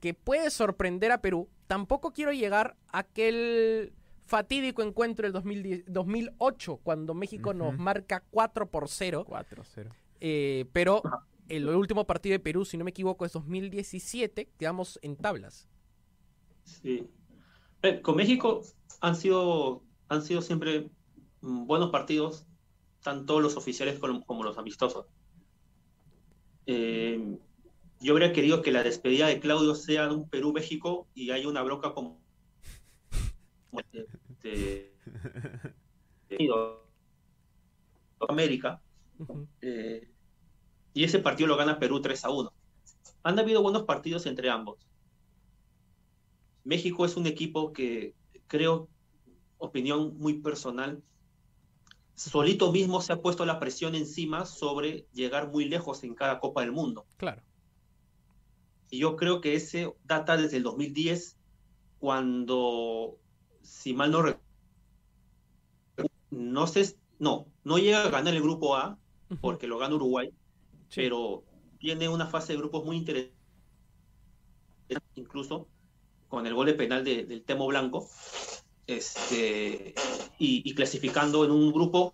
[0.00, 1.48] que puede sorprender a Perú.
[1.68, 3.92] Tampoco quiero llegar a aquel
[4.26, 9.24] fatídico encuentro del 2010 2008, cuando México nos marca 4 por 0.
[9.28, 9.90] 4-0.
[10.20, 11.02] Eh, pero
[11.48, 14.50] el último partido de Perú, si no me equivoco, es 2017.
[14.58, 15.68] Quedamos en tablas.
[16.64, 17.06] Sí.
[17.82, 18.62] Eh, con México
[19.00, 20.90] han sido, han sido siempre
[21.40, 22.46] buenos partidos,
[23.02, 25.06] tanto los oficiales como, como los amistosos.
[26.66, 27.38] Eh,
[28.00, 31.92] yo habría querido que la despedida de Claudio sea un Perú-México y hay una bronca
[31.94, 32.22] como
[33.92, 34.06] de,
[34.42, 34.94] de-
[36.28, 36.50] de
[38.28, 38.80] América.
[39.60, 40.08] Eh,
[40.94, 42.52] y ese partido lo gana Perú 3 a 1.
[43.24, 44.86] Han habido buenos partidos entre ambos.
[46.62, 48.14] México es un equipo que
[48.46, 48.88] creo,
[49.58, 51.02] opinión muy personal,
[52.14, 56.60] solito mismo se ha puesto la presión encima sobre llegar muy lejos en cada Copa
[56.60, 57.06] del Mundo.
[57.16, 57.42] Claro.
[58.88, 61.36] Y yo creo que ese data desde el 2010,
[61.98, 63.18] cuando,
[63.62, 64.44] si mal no recuerdo,
[66.30, 68.98] no sé, no, no llega a ganar el grupo A,
[69.40, 70.30] porque lo gana Uruguay,
[70.94, 71.02] Sí.
[71.02, 71.44] pero
[71.78, 73.36] tiene una fase de grupos muy interesante,
[75.14, 75.70] incluso
[76.28, 78.08] con el gol de penal de- del Temo Blanco,
[78.86, 79.94] este,
[80.38, 82.12] y, y clasificando en un grupo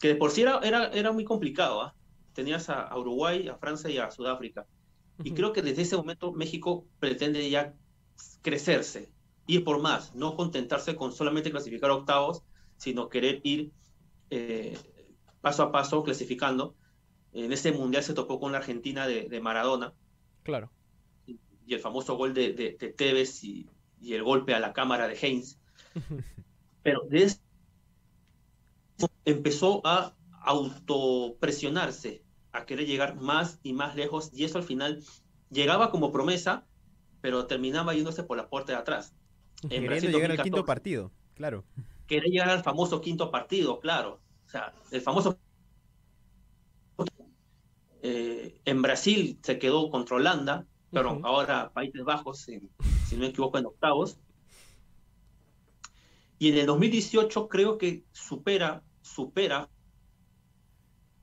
[0.00, 1.82] que de por sí era, era, era muy complicado.
[1.82, 1.96] ¿ah?
[2.32, 4.66] Tenías a, a Uruguay, a Francia y a Sudáfrica.
[5.22, 7.74] Y creo que desde ese momento México pretende ya
[8.42, 9.12] crecerse,
[9.46, 12.42] ir por más, no contentarse con solamente clasificar octavos,
[12.76, 13.72] sino querer ir
[14.30, 14.78] eh,
[15.40, 16.76] paso a paso clasificando.
[17.32, 19.94] En ese mundial se tocó con la Argentina de, de Maradona
[20.42, 20.70] Claro.
[21.26, 23.68] y el famoso gol de, de, de Tevez y,
[24.00, 25.58] y el golpe a la cámara de Heinz.
[26.82, 27.40] Pero desde
[29.24, 35.04] empezó a autopresionarse, a querer llegar más y más lejos, y eso al final
[35.50, 36.66] llegaba como promesa,
[37.20, 39.14] pero terminaba yéndose por la puerta de atrás.
[39.68, 41.14] En Brasil llegar al 2014, quinto partido.
[41.34, 41.68] Claro.
[42.06, 44.22] Querer llegar al famoso quinto partido, claro.
[44.46, 45.40] O sea, el famoso.
[48.02, 52.60] Eh, en Brasil se quedó contra Holanda, pero ahora Países Bajos, si,
[53.06, 54.18] si no me equivoco, en octavos.
[56.38, 59.68] Y en el 2018 creo que supera, supera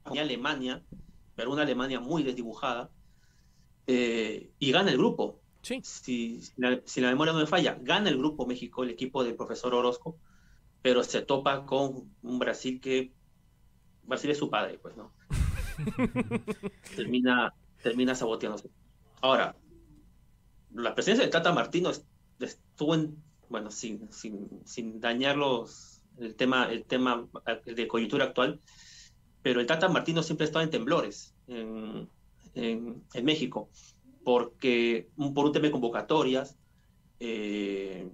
[0.03, 0.83] a Alemania,
[1.35, 2.91] pero una Alemania muy desdibujada,
[3.87, 5.39] eh, y gana el grupo.
[5.61, 5.79] Sí.
[5.83, 9.23] Si, si la, si la memoria no me falla, gana el grupo México, el equipo
[9.23, 10.17] del profesor Orozco,
[10.81, 13.13] pero se topa con un Brasil que
[14.03, 15.11] Brasil es su padre, pues, ¿no?
[16.95, 18.69] termina, termina saboteándose.
[19.21, 19.55] Ahora,
[20.73, 22.05] la presencia de Tata Martino est-
[22.39, 23.15] estuvo en,
[23.49, 27.27] bueno, sin, sin, sin dañar los, el tema, el tema
[27.65, 28.59] de coyuntura actual,
[29.41, 32.09] pero el Tata Martino siempre estaba en temblores en,
[32.55, 33.69] en, en México,
[34.23, 36.57] porque por un tema de convocatorias,
[37.19, 38.09] eh,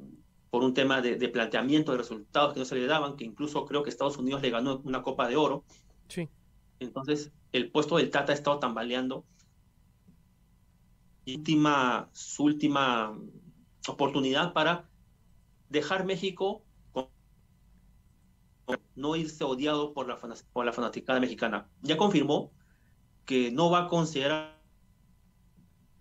[0.50, 3.66] por un tema de, de planteamiento de resultados que no se le daban, que incluso
[3.66, 5.64] creo que Estados Unidos le ganó una Copa de Oro,
[6.10, 6.28] Sí.
[6.80, 9.26] entonces, el puesto del Tata ha estado tambaleando.
[11.28, 13.18] Última, su última
[13.88, 14.90] oportunidad para
[15.70, 17.10] dejar México con-
[18.96, 20.18] no irse odiado por la,
[20.54, 21.70] por la fanaticada mexicana.
[21.82, 22.52] Ya confirmó
[23.26, 24.60] que no va a considerar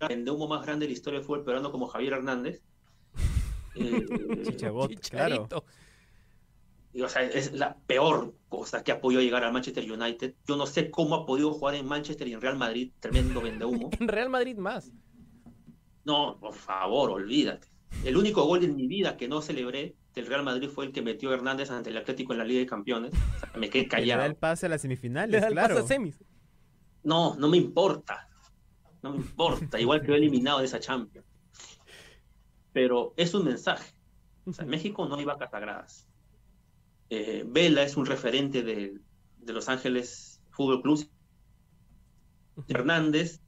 [0.09, 2.61] el humo más grande de la historia del fútbol peruano como Javier Hernández.
[3.73, 5.47] Eh, Chichabot, claro.
[6.99, 10.35] O sea, es la peor cosa que ha podido llegar al Manchester United.
[10.47, 13.89] Yo no sé cómo ha podido jugar en Manchester y en Real Madrid, tremendo vendehumo.
[13.99, 14.91] En Real Madrid más.
[16.03, 17.67] No, por favor, olvídate.
[18.03, 21.01] El único gol en mi vida que no celebré del Real Madrid fue el que
[21.01, 23.13] metió Hernández ante el Atlético en la Liga de Campeones.
[23.13, 24.25] O sea, me quedé Que le da callado.
[24.25, 25.75] el pase a las Le semifinales, da el claro.
[25.75, 26.19] pase a semis.
[27.03, 28.27] No, no me importa.
[29.01, 29.79] No me importa.
[29.79, 31.25] Igual quedó eliminado de esa Champions.
[32.73, 33.93] Pero es un mensaje.
[34.45, 36.07] O sea, en México no hay vacas sagradas.
[37.13, 38.97] Eh, Vela es un referente de,
[39.37, 41.09] de Los Ángeles Fútbol Club.
[42.69, 43.41] Hernández,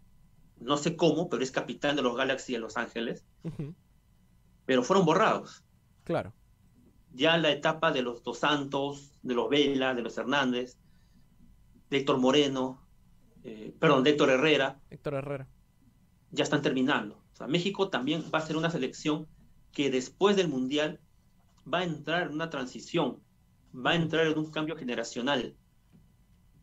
[0.59, 3.25] no sé cómo, pero es capitán de los Galaxy de Los Ángeles.
[4.65, 5.63] Pero fueron borrados.
[6.03, 6.33] Claro.
[7.13, 10.77] Ya la etapa de los Dos Santos, de los Vela, de los Hernández,
[11.89, 12.85] de Héctor Moreno,
[13.45, 15.47] eh, perdón, de Héctor Herrera, Héctor Herrera.
[16.31, 17.15] ya están terminando.
[17.31, 19.27] O sea, México también va a ser una selección
[19.71, 20.99] que después del Mundial
[21.71, 23.21] va a entrar en una transición,
[23.73, 25.55] va a entrar en un cambio generacional.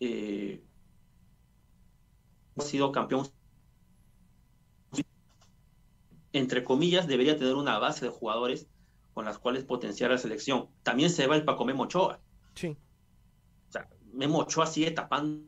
[0.01, 0.63] Eh,
[2.57, 3.27] ha sido campeón,
[6.33, 8.69] entre comillas, debería tener una base de jugadores
[9.15, 10.69] con las cuales potenciar la selección.
[10.83, 12.21] También se va el Paco Memo Ochoa.
[12.55, 12.77] Sí.
[13.69, 15.45] O sea, Memo Ochoa sigue tapando.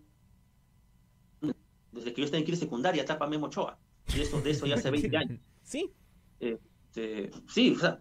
[1.92, 3.78] Desde que yo estaba en secundaria, tapa Memo Ochoa.
[4.14, 5.40] Y eso, de eso ya hace 20 años.
[5.62, 5.92] Sí.
[6.40, 8.00] Este, sí, o sea,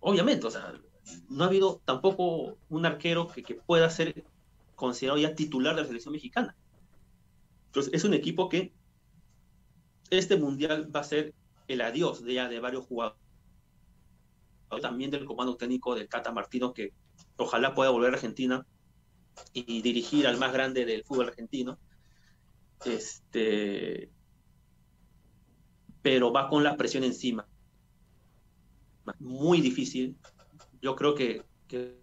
[0.00, 0.74] obviamente, o sea,
[1.28, 4.24] no ha habido tampoco un arquero que, que pueda ser
[4.74, 6.56] considerado ya titular de la selección mexicana.
[7.66, 8.72] Entonces, es un equipo que
[10.10, 11.34] este mundial va a ser
[11.68, 13.20] el adiós de ya de varios jugadores.
[14.82, 16.92] También del comando técnico de Cata Martino, que
[17.36, 18.66] ojalá pueda volver a Argentina
[19.52, 21.78] y dirigir al más grande del fútbol argentino.
[22.84, 24.10] Este,
[26.02, 27.46] pero va con la presión encima.
[29.20, 30.16] Muy difícil.
[30.84, 31.98] Yo creo que, que-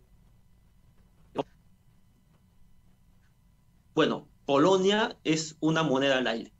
[3.93, 6.51] Bueno, Polonia es una moneda al aire.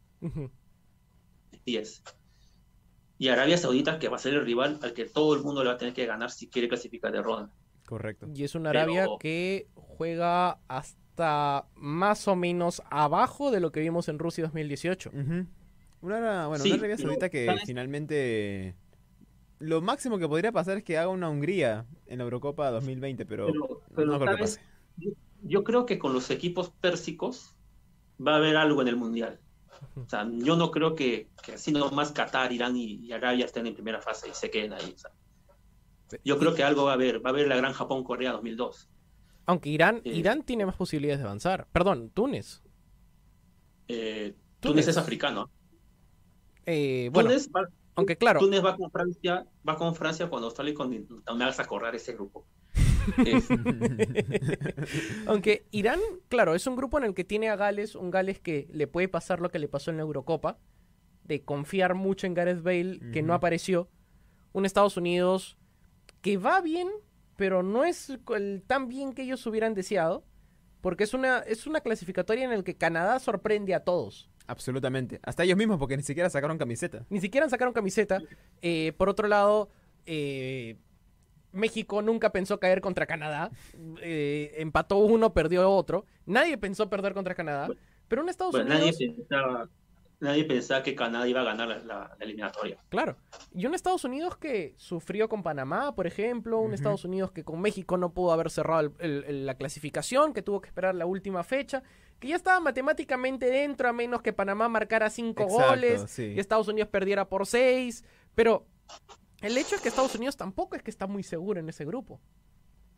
[1.65, 2.03] Y es.
[3.17, 5.69] Y Arabia Saudita, que va a ser el rival al que todo el mundo le
[5.69, 7.49] va a tener que ganar si quiere clasificar de ronda.
[7.88, 8.27] Correcto.
[8.36, 13.79] Y es una Arabia Pero- que juega hasta más o menos abajo de lo que
[13.79, 15.10] vimos en Rusia 2018.
[15.10, 15.47] Ujú.
[16.01, 17.63] Una, Ara- bueno, Sí, una Arabia Saudita que ¿sabes?
[17.65, 18.75] finalmente...
[19.62, 23.45] Lo máximo que podría pasar es que haga una Hungría en la Eurocopa 2020, pero,
[23.47, 24.62] Pero- pero, no creo que pase.
[25.43, 27.56] Yo creo que con los equipos pérsicos
[28.26, 29.39] va a haber algo en el Mundial.
[29.95, 33.65] O sea, yo no creo que, que así nomás Qatar, Irán y, y Arabia estén
[33.65, 34.93] en primera fase y se queden ahí.
[34.95, 35.12] o sea.
[36.24, 37.24] yo creo que algo va a haber.
[37.26, 38.89] Va a haber la gran Japón-Corea 2002.
[39.47, 40.12] Aunque Irán, Eh.
[40.15, 41.67] Irán tiene más posibilidades de avanzar.
[41.71, 42.62] Perdón, Túnez.
[43.88, 44.74] Eh, Túnez.
[44.76, 45.50] Túnez es africano.
[46.67, 50.71] Eh, bueno, Túnez, va, aunque claro, Túnez va con Francia, va con Francia cuando Australia
[50.71, 52.45] y con me hagas acordar ese grupo.
[53.25, 53.47] Es-
[55.27, 55.99] aunque Irán,
[56.30, 59.08] claro, es un grupo en el que tiene a Gales, un Gales que le puede
[59.08, 60.58] pasar lo que le pasó en la Eurocopa,
[61.23, 63.89] de confiar mucho en Gareth Bale, que no apareció.
[64.54, 65.58] Un Estados Unidos
[66.21, 66.89] que va bien,
[67.38, 70.25] pero no es el tan bien que ellos hubieran deseado,
[70.82, 74.30] porque es una, es una clasificatoria en la que Canadá sorprende a todos.
[74.52, 75.20] Absolutamente.
[75.24, 77.06] Hasta ellos mismos, porque ni siquiera sacaron camiseta.
[77.10, 78.20] Ni siquiera sacaron camiseta.
[78.62, 79.70] Eh, por otro lado,
[80.06, 80.76] eh,
[81.54, 83.50] México nunca pensó caer contra Canadá.
[84.02, 86.06] Eh, empató uno, perdió otro.
[86.26, 87.70] Nadie pensó perder contra Canadá.
[88.10, 88.98] Pero un Estados Bueno, Unidos...
[89.00, 89.70] nadie pensaba,
[90.20, 92.78] nadie pensaba que Canadá iba a ganar la, la- la eliminatoria.
[92.90, 93.16] Claro.
[93.54, 96.74] Y un Estados Unidos que sufrió con Panamá, por ejemplo, un.
[96.74, 100.42] Estados Unidos que con México no pudo haber cerrado el- el- el- la clasificación, que
[100.42, 101.84] tuvo que esperar la última fecha,
[102.21, 106.34] que ya estaba matemáticamente dentro a menos que Panamá marcara cinco Exacto, goles sí.
[106.36, 108.05] y Estados Unidos perdiera por seis.
[108.36, 108.65] Pero
[109.41, 112.21] el hecho es que Estados Unidos tampoco es que está muy seguro en ese grupo.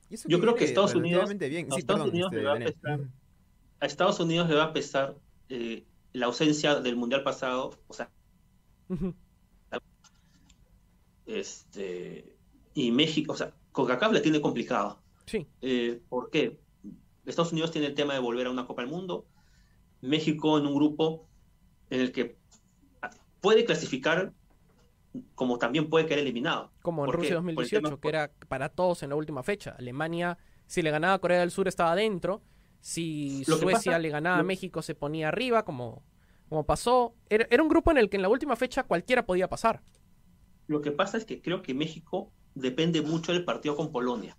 [0.09, 1.67] Y eso Yo creo que Estados Unidos- bien.
[1.71, 2.99] a Sí, Estados perdón, Unidos este, le va a pesar.
[3.79, 5.15] A Estados Unidos le va a pesar
[5.49, 8.11] eh, la ausencia del Mundial pasado, o sea,
[11.25, 12.35] este,
[12.73, 14.99] y México, o sea, CONCACAF la tiene complicada.
[15.25, 16.59] Sí, Eh, ¿Por qué?
[17.25, 19.25] Estados Unidos tiene el tema de volver a una Copa del Mundo,
[20.01, 21.27] México en un grupo
[21.89, 22.37] en el que
[23.39, 24.33] puede clasificar
[25.35, 26.71] como también puede quedar eliminado.
[26.81, 27.11] como en.
[27.11, 29.75] Rusia Por el 2018, tema- que era para todos en la última fecha.
[29.77, 32.41] Alemania, si le ganaba a Corea del Sur, estaba adentro.
[32.81, 36.03] Si Lo Suecia pasa- le ganaba a México, se ponía arriba, como,
[36.49, 37.13] como pasó.
[37.29, 39.81] Era, era un grupo en el que en la última fecha cualquiera podía pasar.
[40.67, 44.35] Lo que pasa es que creo que México depende mucho del partido con Polonia.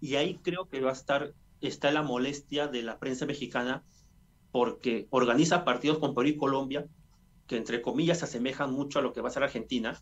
[0.00, 3.84] Y ahí creo que va a estar, está la molestia de la prensa mexicana
[4.50, 6.86] porque organiza partidos con Perú y Colombia
[7.46, 9.98] que entre comillas se asemejan mucho a lo que va a ser Argentina,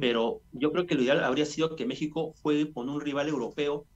[0.00, 3.86] pero yo creo que lo ideal habría sido que México juegue con un rival europeo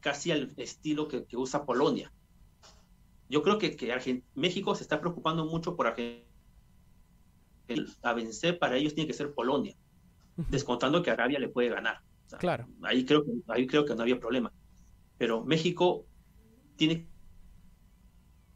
[0.00, 2.12] casi al estilo que, que usa Polonia.
[3.28, 6.26] Yo creo que, que Argen- México se está preocupando mucho por Argentina.
[8.02, 9.74] A vencer para ellos tiene que ser Polonia,
[10.36, 11.96] descontando que Arabia le puede ganar.
[12.26, 12.66] O sea, Claro.
[12.82, 14.52] ahí creo, ahí creo que no había problema.
[15.16, 16.06] Pero México
[16.76, 17.06] tiene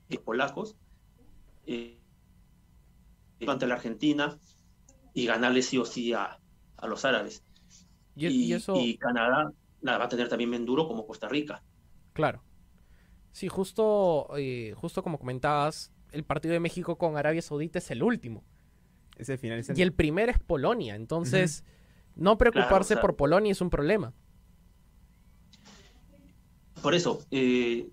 [0.09, 0.77] que polacos
[1.67, 1.99] eh,
[3.47, 4.39] ante la Argentina
[5.15, 6.39] y ganarle sí o sí a,
[6.77, 7.43] a los árabes.
[8.15, 11.29] Y, Y, y eso, y Canadá la va a tener también bien duro como Costa
[11.29, 11.63] Rica.
[12.13, 12.43] claro.
[13.33, 18.03] Sí, justo, eh, justo como comentabas, el partido de México con Arabia Saudita es el
[18.03, 18.43] último.
[19.19, 19.59] Es el final.
[19.59, 20.95] es el- Y el primero es Polonia.
[20.95, 21.63] Entonces,
[22.15, 24.15] no preocuparse sea- por Polonia es un problema.
[26.83, 27.89] Por eso, eh,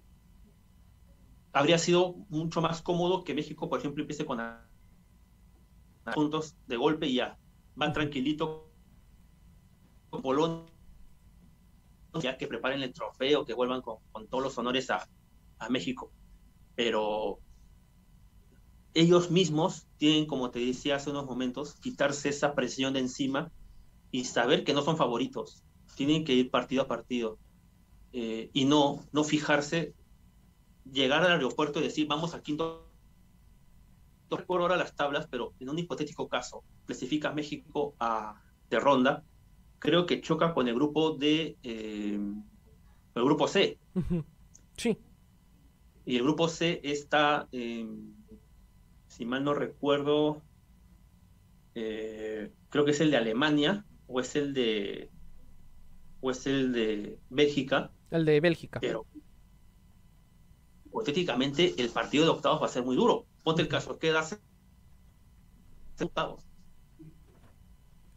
[1.53, 4.41] habría sido mucho más cómodo que México, por ejemplo, empiece con
[6.13, 7.37] puntos de golpe y ya.
[7.79, 8.71] Va tranquilito
[10.09, 10.65] con Polonia,
[12.21, 15.07] ya que preparen el trofeo, que vuelvan con, con todos los honores a,
[15.59, 16.11] a México.
[16.75, 17.39] Pero
[18.93, 23.51] ellos mismos tienen, como te decía hace unos momentos, quitarse esa presión de encima
[24.11, 25.63] y saber que no son favoritos.
[25.95, 27.39] Tienen que ir partido a partido
[28.11, 29.95] eh, y no, no fijarse,
[30.91, 32.89] llegar al aeropuerto y decir, vamos al quinto.
[34.29, 39.23] No recuerdo ahora las tablas, pero en un hipotético caso, clasifica México a, de ronda,
[39.79, 42.19] creo que choca con el grupo de eh,
[43.15, 43.79] el grupo C.
[44.77, 44.97] Sí,
[46.05, 47.85] Y el grupo C está, eh,
[49.07, 50.41] si mal no recuerdo,
[51.75, 55.11] eh, creo que es el de Alemania o es el de
[56.21, 58.79] o es el de Bélgica, el de Bélgica.
[58.79, 59.05] pero
[60.93, 63.25] hipotéticamente el partido de octavos va a ser muy duro.
[63.43, 66.45] Ponte el caso, quedas en octavos.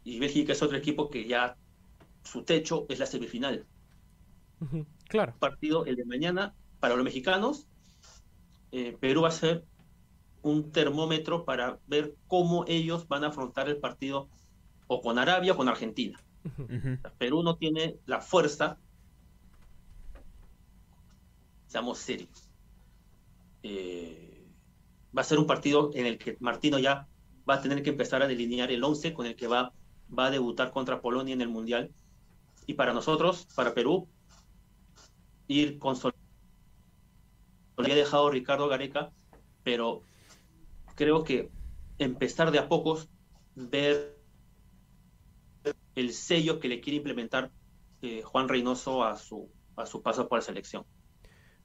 [0.03, 1.57] Y Bélgica es otro equipo que ya
[2.23, 3.65] su techo es la semifinal.
[5.09, 5.35] Claro.
[5.39, 7.65] Partido el de mañana para los mexicanos.
[8.71, 9.65] eh, Perú va a ser
[10.43, 14.29] un termómetro para ver cómo ellos van a afrontar el partido
[14.85, 16.23] o con Arabia o con Argentina.
[17.17, 18.77] Perú no tiene la fuerza,
[21.65, 22.46] seamos serios.
[23.69, 24.47] Eh,
[25.15, 27.07] va a ser un partido en el que Martino ya
[27.49, 29.73] va a tener que empezar a delinear el 11 con el que va,
[30.15, 31.93] a debutar contra Polonia en el Mundial.
[32.65, 34.07] Y para nosotros, para Perú,
[35.47, 36.13] ir con sol-
[37.75, 39.11] Lo había dejado Ricardo Gareca,
[39.63, 40.03] pero
[40.95, 41.49] creo que
[41.97, 43.09] empezar de a pocos,
[43.55, 44.17] ver
[45.95, 47.51] el sello que le quiere implementar
[48.01, 50.85] eh, Juan Reynoso a su paso por la selección.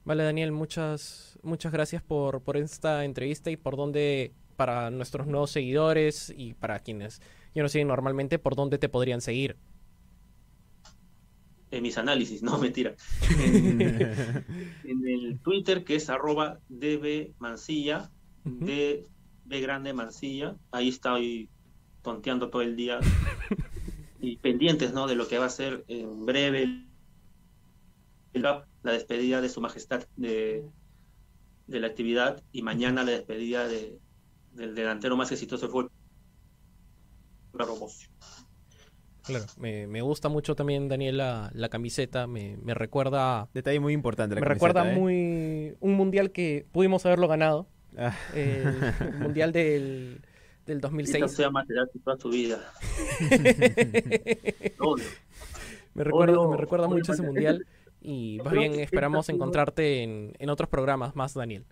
[0.05, 5.51] Vale, Daniel, muchas, muchas gracias por, por esta entrevista y por dónde, para nuestros nuevos
[5.51, 7.21] seguidores y para quienes
[7.55, 9.55] ya no siguen normalmente, por dónde te podrían seguir.
[11.71, 12.95] En mis análisis, no mentira.
[13.39, 13.81] En,
[14.83, 18.11] en el Twitter que es arroba dbmancilla,
[18.43, 19.07] de
[19.45, 21.49] B grande Mancilla, ahí estoy
[22.01, 22.99] tonteando todo el día
[24.21, 25.07] y pendientes ¿no?
[25.07, 26.85] de lo que va a ser en breve
[28.41, 30.63] la despedida de su majestad de,
[31.67, 33.99] de la actividad y mañana la despedida de,
[34.53, 35.91] del delantero más exitoso del fútbol,
[37.53, 38.09] Robocio.
[39.23, 42.27] Claro, me, me gusta mucho también, Daniel, la, la camiseta.
[42.27, 44.35] Me, me recuerda, Detalle muy importante.
[44.35, 44.99] La me camiseta, recuerda ¿eh?
[44.99, 48.17] muy un mundial que pudimos haberlo ganado, Ah.
[48.33, 48.63] El,
[49.07, 50.21] el mundial del,
[50.65, 51.31] del Quizás 2006.
[51.31, 52.59] sea material de toda tu vida.
[55.93, 57.65] Me recuerda, Obvio, me recuerda obvio, mucho ese- mundial.
[58.03, 61.65] Y más creo bien esperamos encontrarte en, en otros programas más, Daniel.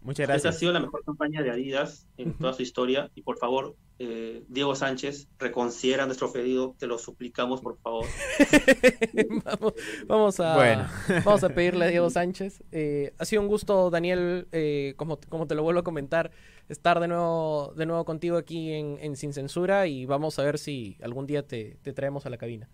[0.00, 0.58] Muchas Esta ha gracias.
[0.60, 3.10] sido la mejor campaña de Adidas en toda su historia.
[3.16, 6.76] Y por favor, eh, Diego Sánchez, reconsidera nuestro pedido.
[6.78, 8.06] Te lo suplicamos, por favor.
[9.44, 9.74] vamos,
[10.06, 10.86] vamos a, Bueno.
[11.24, 12.62] vamos a pedirle a Diego Sánchez.
[12.70, 16.30] Eh, ha sido un gusto, Daniel, eh, como, como te lo vuelvo a comentar,
[16.68, 20.58] estar de nuevo, de nuevo contigo aquí en, en Sin Censura y vamos a ver
[20.58, 22.70] si algún día te, te traemos a la cabina.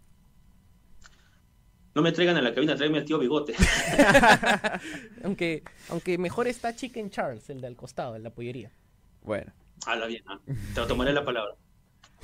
[1.94, 3.54] No me traigan a la cabina, tráiganme al tío Bigote.
[5.22, 8.72] Aunque, aunque mejor está Chicken Charles, el del costado, en la pollería.
[9.22, 9.52] Bueno,
[9.86, 10.38] Habla bien, ¿ah?
[10.74, 11.54] te lo tomaré la palabra.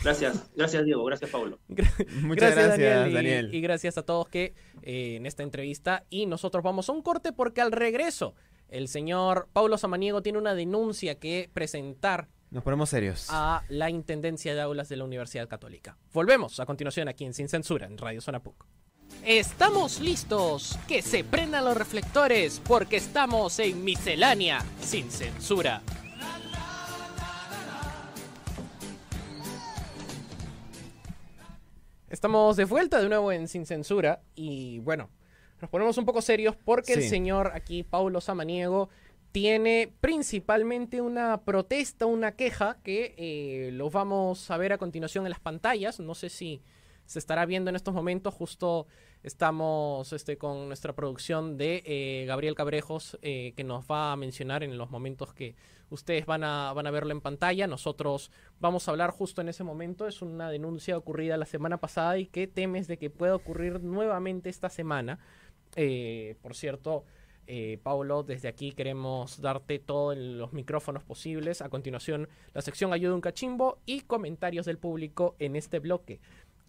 [0.03, 1.59] Gracias, gracias Diego, gracias Pablo.
[2.23, 3.55] muchas gracias, y- Daniel.
[3.55, 6.05] Y, gracias a todos que eh, en esta entrevista.
[6.11, 8.35] Y nosotros vamos a un corte porque al regreso
[8.68, 13.27] el señor Paulo Samaniego tiene una denuncia que presentar Nos ponemos serios.
[13.31, 15.97] a la Intendencia de Aulas de la Universidad Católica.
[16.12, 18.64] Volvemos a continuación aquí en Sin Censura, en Radio Zona PUC.
[19.25, 20.79] Estamos listos.
[20.89, 25.83] Que se prendan los reflectores porque estamos en Miscelánea Sin Censura.
[32.09, 35.11] Estamos de vuelta de nuevo en Sin Censura y bueno,
[35.61, 38.89] nos ponemos un poco serios porque el señor aquí, Paulo Samaniego,
[39.33, 45.31] tiene principalmente una protesta, una queja que eh, lo vamos a ver a continuación en
[45.31, 46.01] las pantallas.
[46.01, 46.62] No sé si
[47.05, 48.33] se estará viendo en estos momentos.
[48.35, 48.87] Justo
[49.23, 54.62] estamos este, con nuestra producción de eh, Gabriel Cabrejos eh, que nos va a mencionar
[54.62, 55.55] en los momentos que
[55.91, 57.66] ustedes van a, van a verlo en pantalla.
[57.66, 60.07] Nosotros vamos a hablar justo en ese momento.
[60.07, 64.49] Es una denuncia ocurrida la semana pasada y que temes de que pueda ocurrir nuevamente
[64.49, 65.18] esta semana.
[65.77, 67.05] Eh, por cierto,
[67.53, 71.62] eh, Paulo, desde aquí queremos darte todos los micrófonos posibles.
[71.62, 76.21] A continuación, la sección Ayuda un Cachimbo y comentarios del público en este bloque.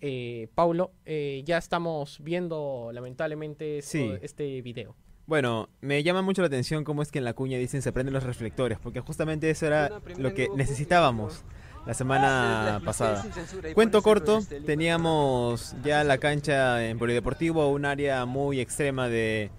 [0.01, 4.11] Eh, Paulo, eh, ya estamos viendo lamentablemente Sí.
[4.21, 4.95] este video.
[5.27, 8.13] Bueno, me llama mucho la atención cómo es que en la cuña dicen se prenden
[8.13, 11.45] los reflectores, porque justamente eso era lo que necesitábamos
[11.85, 13.23] la semana pasada.
[13.73, 19.51] Cuento corto, teníamos ya la cancha en Polideportivo, un área muy extrema de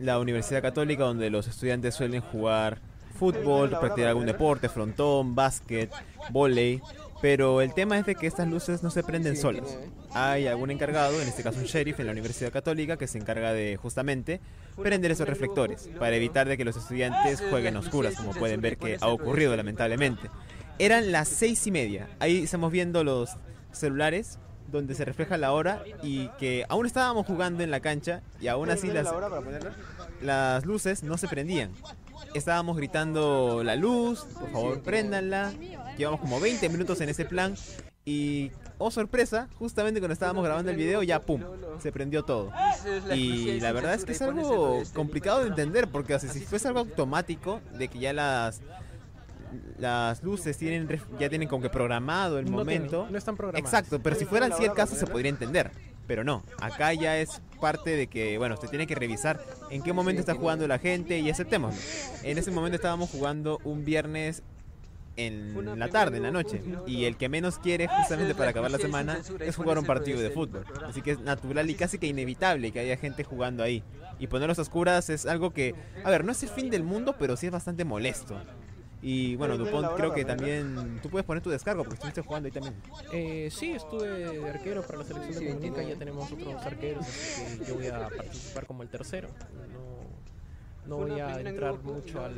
[0.00, 2.80] la Universidad Católica donde los estudiantes suelen jugar
[3.14, 5.90] fútbol, practicar algún deporte, frontón, básquet,
[6.30, 6.80] vóley,
[7.20, 9.78] pero el tema es de que estas luces no se prenden solas.
[10.12, 13.52] Hay algún encargado, en este caso un sheriff en la Universidad Católica, que se encarga
[13.52, 14.40] de justamente
[14.80, 18.78] prender esos reflectores para evitar de que los estudiantes jueguen a oscuras, como pueden ver
[18.78, 20.30] que ha ocurrido lamentablemente.
[20.78, 22.08] Eran las seis y media.
[22.20, 23.30] Ahí estamos viendo los
[23.72, 24.38] celulares
[24.70, 28.70] donde se refleja la hora y que aún estábamos jugando en la cancha y aún
[28.70, 29.08] así las,
[30.20, 31.72] las luces no se prendían.
[32.34, 35.52] Estábamos gritando la luz, por favor préndanla.
[35.98, 37.54] Llevamos como 20 minutos en ese plan
[38.04, 41.42] y, oh sorpresa, justamente cuando estábamos grabando el video ya pum,
[41.80, 42.50] se prendió todo.
[43.14, 46.68] Y la verdad es que es algo complicado de entender porque o sea, si fuese
[46.68, 48.60] algo automático de que ya las
[49.78, 53.08] las luces tienen ref- ya tienen como que programado el No momento.
[53.10, 53.72] no están programadas.
[53.72, 55.70] Exacto, pero si fuera así el caso se podría entender.
[56.06, 59.40] Pero no, acá ya es parte de que, bueno, usted tiene que revisar
[59.70, 61.78] en qué momento está jugando la gente y aceptémoslo.
[62.22, 64.42] En ese momento estábamos jugando un viernes
[65.18, 66.62] en la tarde, en la noche.
[66.86, 70.30] Y el que menos quiere justamente para acabar la semana es jugar un partido de
[70.30, 70.64] fútbol.
[70.86, 73.82] Así que es natural y casi que inevitable que haya gente jugando ahí.
[74.18, 77.16] Y ponerlos a oscuras es algo que, a ver, no es el fin del mundo,
[77.18, 78.40] pero sí es bastante molesto.
[79.00, 82.52] Y bueno, Dupont, creo que también tú puedes poner tu descargo porque estuviste jugando ahí
[82.52, 82.74] también.
[83.12, 87.58] Eh, sí, estuve de arquero para la selección de Comunica, ya tenemos otros arqueros, así
[87.58, 89.28] que yo voy a participar como el tercero.
[90.88, 92.34] No, no voy a entrar mucho al,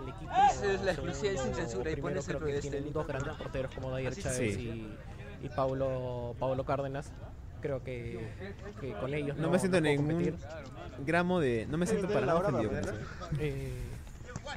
[0.00, 0.30] al equipo.
[0.50, 3.34] Esa es la exclusiva sin censura, y pones el creo que este tienen dos grandes
[3.34, 4.88] porteros como Dayer Chávez sí.
[5.42, 7.12] y, y Paulo, Paulo Cárdenas.
[7.60, 8.18] Creo que,
[8.80, 10.38] que con ellos No no, me siento no puedo ningún
[11.04, 11.66] gramo de...
[11.68, 12.72] No me siento para nada ofendido.
[13.38, 13.70] Eh,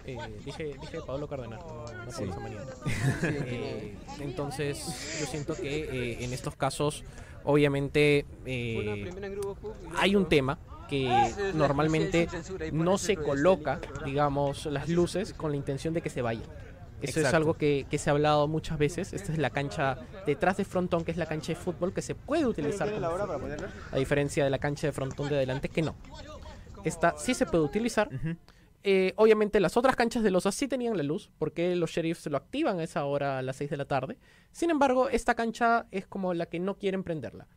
[0.05, 2.25] eh, dije, dije Pablo Cardenal, no, no Sí.
[2.25, 2.49] Pablo.
[3.23, 7.03] Eh, entonces, yo siento que eh, en estos casos,
[7.43, 9.09] obviamente, eh,
[9.97, 12.27] hay un tema que normalmente
[12.71, 16.43] no se coloca, digamos, las luces con la intención de que se vayan.
[17.01, 19.11] Eso es algo que, que se ha hablado muchas veces.
[19.11, 22.15] Esta es la cancha detrás de frontón, que es la cancha de fútbol, que se
[22.15, 23.57] puede utilizar como fútbol,
[23.91, 25.95] a diferencia de la cancha de frontón de adelante, que no.
[26.85, 28.09] Esta sí se puede utilizar,
[28.83, 32.37] eh, obviamente las otras canchas de los sí tenían la luz, porque los sheriffs lo
[32.37, 34.17] activan a esa hora a las 6 de la tarde.
[34.51, 37.47] Sin embargo, esta cancha es como la que no quieren prenderla.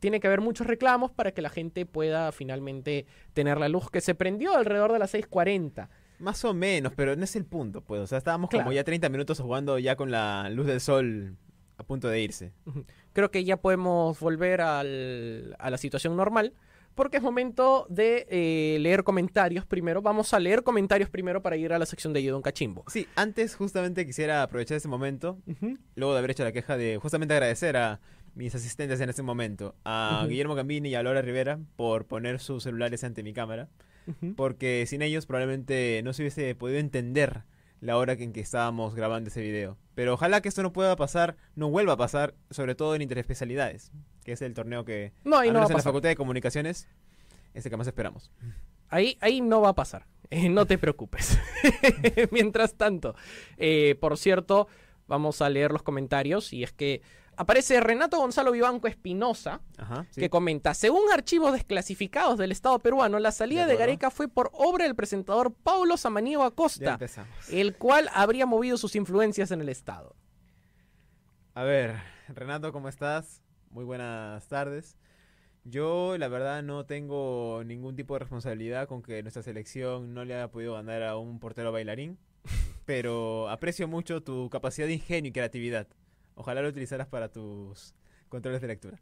[0.00, 4.00] Tiene que haber muchos reclamos para que la gente pueda finalmente tener la luz que
[4.00, 5.88] se prendió alrededor de las 6.40.
[6.18, 8.00] Más o menos, pero no es el punto, pues.
[8.00, 8.64] O sea, estábamos Claro.
[8.64, 11.36] como ya 30 minutos jugando ya con la luz del sol
[11.76, 12.52] a punto de irse.
[13.12, 16.52] Creo que ya podemos volver al- a la situación normal.
[16.94, 20.00] Porque es momento de eh, leer comentarios primero.
[20.00, 22.84] Vamos a leer comentarios primero para ir a la sección de Ayudón Cachimbo.
[22.86, 25.36] Sí, antes justamente quisiera aprovechar este momento,
[25.96, 27.98] luego de haber hecho la queja de justamente agradecer a
[28.34, 30.28] mis asistentes en este momento, a Ujú.
[30.30, 33.68] Guillermo Gambini y a Laura Rivera por poner sus celulares ante mi cámara,
[34.36, 37.42] porque sin ellos probablemente no se hubiese podido entender
[37.80, 39.78] la hora en que estábamos grabando ese video.
[39.94, 43.92] Pero ojalá que esto no pueda pasar, no vuelva a pasar, sobre todo en interespecialidades,
[44.24, 45.82] que es el torneo que, No, al no va a menos en la.
[45.82, 46.88] Facultad de Comunicaciones,
[47.54, 48.30] es el que más esperamos.
[48.88, 50.06] Ahí, ahí no va a pasar.
[50.30, 51.38] Eh, no te preocupes.
[52.30, 53.14] Mientras tanto,
[53.56, 54.68] eh, por cierto,
[55.06, 56.52] vamos a leer los comentarios.
[56.52, 57.02] Y es que
[57.36, 59.60] aparece Renato Gonzalo Vivanco Espinosa,
[60.10, 60.20] sí.
[60.20, 63.78] que comenta: Según archivos desclasificados del Estado peruano, la salida De de.
[63.78, 66.98] Gareca fue por obra del presentador Paulo Samaniego Acosta,
[67.50, 70.16] el cual habría movido sus influencias en el Estado.
[71.54, 71.96] A ver,
[72.28, 73.42] Renato, ¿cómo estás?
[73.70, 74.96] Muy buenas tardes.
[75.64, 80.34] Yo, la verdad, no tengo ningún tipo de responsabilidad con que nuestra selección no le
[80.34, 82.18] haya podido ganar a un portero bailarín,
[82.84, 85.86] pero aprecio mucho tu capacidad de ingenio y creatividad.
[86.34, 87.94] Ojalá lo utilizaras para tus
[88.28, 88.98] controles de lectura.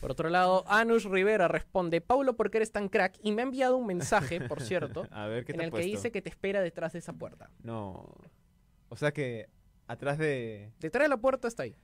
[0.00, 3.18] Por otro lado, Anush Rivera responde: Paulo, ¿por qué eres tan crack?
[3.22, 5.72] Y me ha enviado un mensaje, por cierto, A ver, ¿qué en te ha el
[5.72, 7.50] que dice que te espera detrás de esa puerta.
[7.62, 8.14] No.
[8.88, 9.48] O sea que
[9.86, 10.72] atrás de...
[10.78, 11.76] Detrás de la puerta está ahí.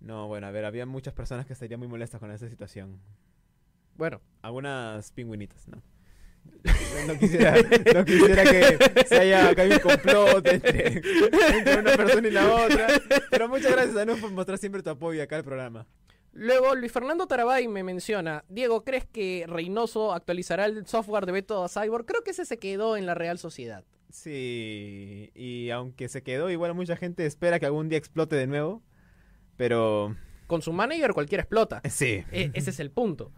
[0.00, 3.00] No, bueno, a ver, había muchas personas que estarían muy molestas con esa situación.
[3.96, 5.82] Bueno, Algunas pingüinitas, ¿no?
[7.06, 7.54] No, quisiera,
[7.94, 12.86] no quisiera que se haya caído un complot entre, entre una persona y la otra.
[13.30, 15.86] Pero muchas gracias, Anu, por mostrar siempre tu apoyo acá al programa.
[16.32, 21.64] Luego, Luis Fernando Tarabay me menciona, Diego, ¿crees que Reynoso actualizará el software de Beto
[21.64, 22.04] a Cyborg?
[22.04, 23.84] Creo que ese se quedó en la Real Sociedad.
[24.10, 28.82] Sí, y aunque se quedó, igual mucha gente espera que algún día explote de nuevo.
[29.56, 30.14] Pero
[30.46, 31.80] Con su manager cualquiera explota.
[31.88, 33.32] sí, E- ese es el punto.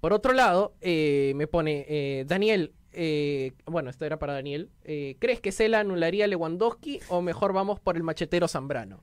[0.00, 4.70] Por otro lado, eh, me pone, eh, Daniel, eh, bueno, esto era para Daniel,
[5.18, 9.02] ¿crees que Cela anularía a Lewandowski o mejor vamos por el machetero Zambrano?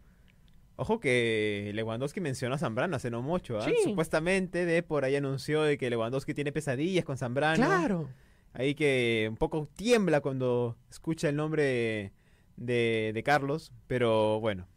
[0.75, 3.59] ojo que Lewandowski mencionó a Zambrano hace no mucho.
[3.59, 3.65] ¿ah?
[3.65, 3.75] Sí.
[3.83, 7.63] Supuestamente de por ahí anunció de que Lewandowski tiene pesadillas con Zambrano.
[7.63, 8.09] Claro.
[8.53, 12.11] Ahí que un poco tiembla cuando escucha el nombre
[12.55, 14.67] de, de Carlos, pero bueno,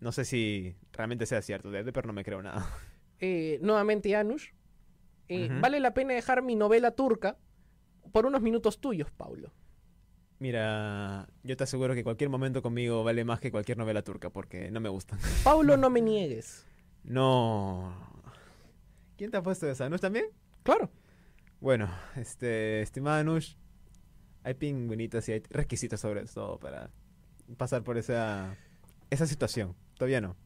[0.00, 1.70] no sé si realmente sea cierto.
[1.70, 2.68] De Depper no me creo nada.
[3.60, 4.50] Nuevamente Anush,
[5.28, 7.36] eh, vale la pena dejar mi novela turca
[8.12, 9.52] por unos minutos tuyos, Paulo.
[10.38, 14.70] Mira, yo te aseguro que cualquier momento conmigo vale más que cualquier novela turca porque
[14.70, 15.18] no me gustan.
[15.44, 16.66] Paulo, no me niegues.
[17.04, 17.94] No.
[19.16, 19.86] ¿Quién te ha puesto esa?
[19.86, 20.26] ¿Anush también?
[20.62, 20.90] Claro.
[21.60, 23.54] Bueno, este, estimada Anush,
[24.42, 26.90] hay pingüinitos y hay requisitos sobre esto para
[27.56, 28.56] pasar por esa,
[29.08, 29.74] esa situación.
[29.94, 30.36] Todavía no.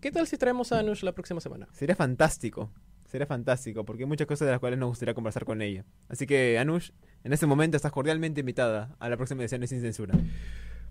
[0.00, 1.68] ¿Qué tal si traemos a Anush la próxima semana?
[1.72, 2.70] Sería fantástico.
[3.14, 5.84] Sería fantástico, porque hay muchas cosas de las cuales nos gustaría conversar con ella.
[6.08, 6.90] Así que, Anush,
[7.22, 10.14] en este momento estás cordialmente invitada a la próxima edición de Sin Censura.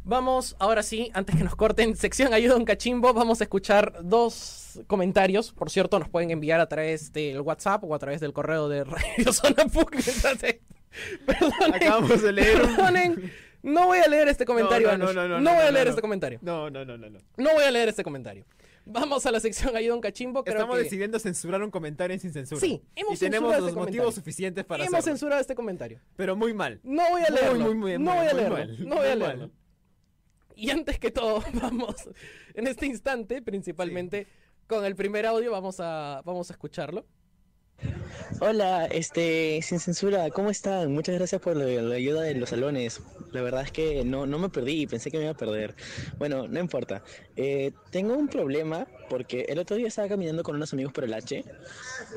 [0.05, 3.99] Vamos, ahora sí, antes que nos corten, sección Ayuda a un Cachimbo, vamos a escuchar
[4.03, 5.51] dos comentarios.
[5.51, 8.85] Por cierto, nos pueden enviar a través del WhatsApp o a través del correo de
[8.85, 9.93] Radio Zona Puc.
[9.93, 10.59] Entonces,
[11.25, 13.31] perdonen, Acabamos de leer perdonen,
[13.63, 15.15] no voy a leer este comentario, No, no, Anush.
[15.15, 16.39] no, no, No no, voy a leer este comentario.
[16.41, 17.19] No, no, no, no, no.
[17.35, 18.45] No voy a leer este comentario.
[18.85, 20.43] Vamos a la sección Ayuda un Cachimbo.
[20.43, 22.59] Creo Estamos que decidiendo censurar un comentario en Sin Censura.
[22.59, 24.11] Sí, hemos y tenemos los este motivos comentario.
[24.11, 25.13] suficientes para hemos hacerlo.
[25.13, 25.99] censurado este comentario.
[26.17, 26.79] Pero muy mal.
[26.83, 27.65] No voy a Muy, leerlo.
[27.65, 28.57] muy, muy no mal, voy a muy leerlo.
[28.57, 29.51] mal, no voy a muy leerlo.
[30.55, 31.95] Y antes que todo, vamos,
[32.53, 34.27] en este instante, principalmente,
[34.67, 37.05] con el primer audio, vamos a, vamos a escucharlo.
[38.39, 40.91] Hola, este, sin censura, ¿cómo están?
[40.93, 43.01] Muchas gracias por la, la ayuda de los salones.
[43.31, 45.75] La verdad es que no, no me perdí, pensé que me iba a perder.
[46.19, 47.01] Bueno, no importa.
[47.35, 51.13] Eh, tengo un problema porque el otro día estaba caminando con unos amigos por el
[51.13, 51.43] H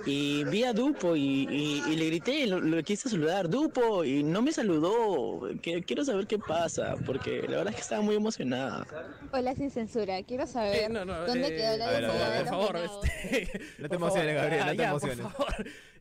[0.06, 4.22] y vi a Dupo y, y- y le grité, lo, lo quise saludar, Dupo, y
[4.22, 5.48] no me saludó.
[5.62, 8.86] Quiero saber qué pasa, porque la verdad es que estaba muy emocionada.
[9.32, 12.12] Hola sin censura, quiero saber Eh, no, no, dónde eh, quedó la a ver, a
[12.12, 15.26] ver, de por favor, este, No te emociones, Gabriel, ah, no te ya, emociones.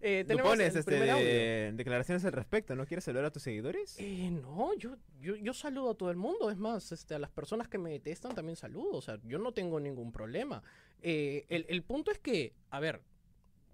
[0.08, 2.76] Eh, ¿Tú pones este, de- declaraciones al respecto?
[2.76, 3.96] ¿No quieres saludar a tus seguidores?
[4.00, 6.52] Eh, no, yo, yo, yo saludo a todo el mundo.
[6.52, 8.98] Es más, este, a las personas que me detestan también saludo.
[8.98, 10.62] O sea, yo no tengo ningún problema.
[11.02, 13.02] Eh, el, el punto es que, a ver,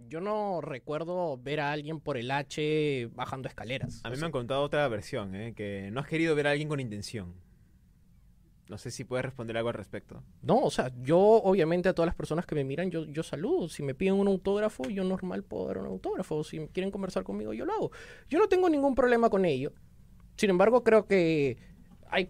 [0.08, 4.00] yo no recuerdo ver a alguien por el H bajando escaleras.
[4.04, 5.54] A O mí sea, me han contado otra versión, ¿eh?
[5.54, 7.36] que no has querido ver a alguien con intención.
[8.72, 10.24] No sé si puedes responder algo al respecto.
[10.42, 13.68] No, o sea, yo obviamente a todas las personas que me miran, yo, yo saludo.
[13.68, 16.42] Si me piden un autógrafo, yo normal puedo dar un autógrafo.
[16.46, 17.92] Si quieren conversar conmigo, yo lo hago.
[18.30, 19.74] Yo no tengo ningún problema con ello.
[20.38, 21.58] Sin embargo, creo que
[22.08, 22.30] hay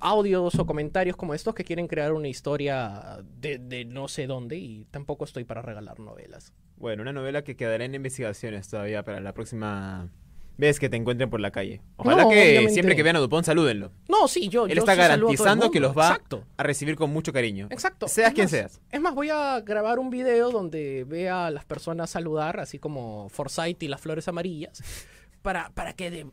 [0.00, 4.56] audios o comentarios como estos que quieren crear una historia de, de no sé dónde
[4.56, 6.54] y tampoco estoy para regalar novelas.
[6.78, 10.08] Bueno, una novela que quedará en investigaciones todavía para la próxima
[10.56, 11.80] vez que te encuentren por la calle.
[11.96, 12.72] Ojalá No, que obviamente.
[12.72, 13.90] siempre que vean a Dupont salúdenlo.
[14.08, 14.66] No, sí, yo.
[14.66, 16.44] Él yo está sí garantizando que los va Exacto.
[16.56, 17.66] a recibir con mucho cariño.
[17.70, 18.06] Exacto.
[18.08, 18.80] Seas Es quien más, seas.
[18.90, 23.28] Es más, voy a grabar un video donde vea a las personas saludar, así como
[23.30, 24.82] Forsyth y las flores amarillas,
[25.42, 26.26] para, para, que, de-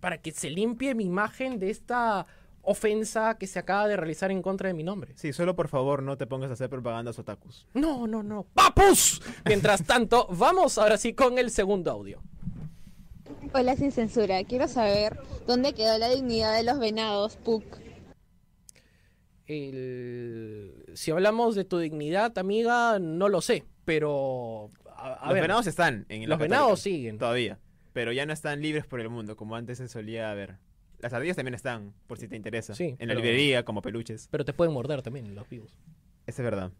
[0.00, 2.26] para que se limpie mi imagen de esta
[2.62, 5.12] ofensa que se acaba de realizar en contra de mi nombre.
[5.16, 7.66] Sí, solo por favor no te pongas a hacer propaganda a otakus.
[7.72, 8.44] No, no, no.
[8.54, 9.22] ¡Papus!
[9.46, 12.20] Mientras tanto, vamos ahora sí con el segundo audio.
[13.54, 17.64] Hola sin censura, quiero saber dónde quedó la dignidad de los venados, Puck.
[19.46, 24.70] El- Si hablamos de tu dignidad, amiga, no lo sé, pero...
[24.96, 27.18] A, a los ver, venados están en los Católica, venados siguen.
[27.18, 27.58] Todavía.
[27.92, 30.56] Pero ya no están libres por el mundo, como antes se solía ver.
[30.98, 32.74] Las ardillas también están, por si te interesa.
[32.74, 34.28] Sí, en la pero- librería, como peluches.
[34.30, 35.78] Pero te pueden morder también los vivos.
[36.26, 36.72] Esa es verdad.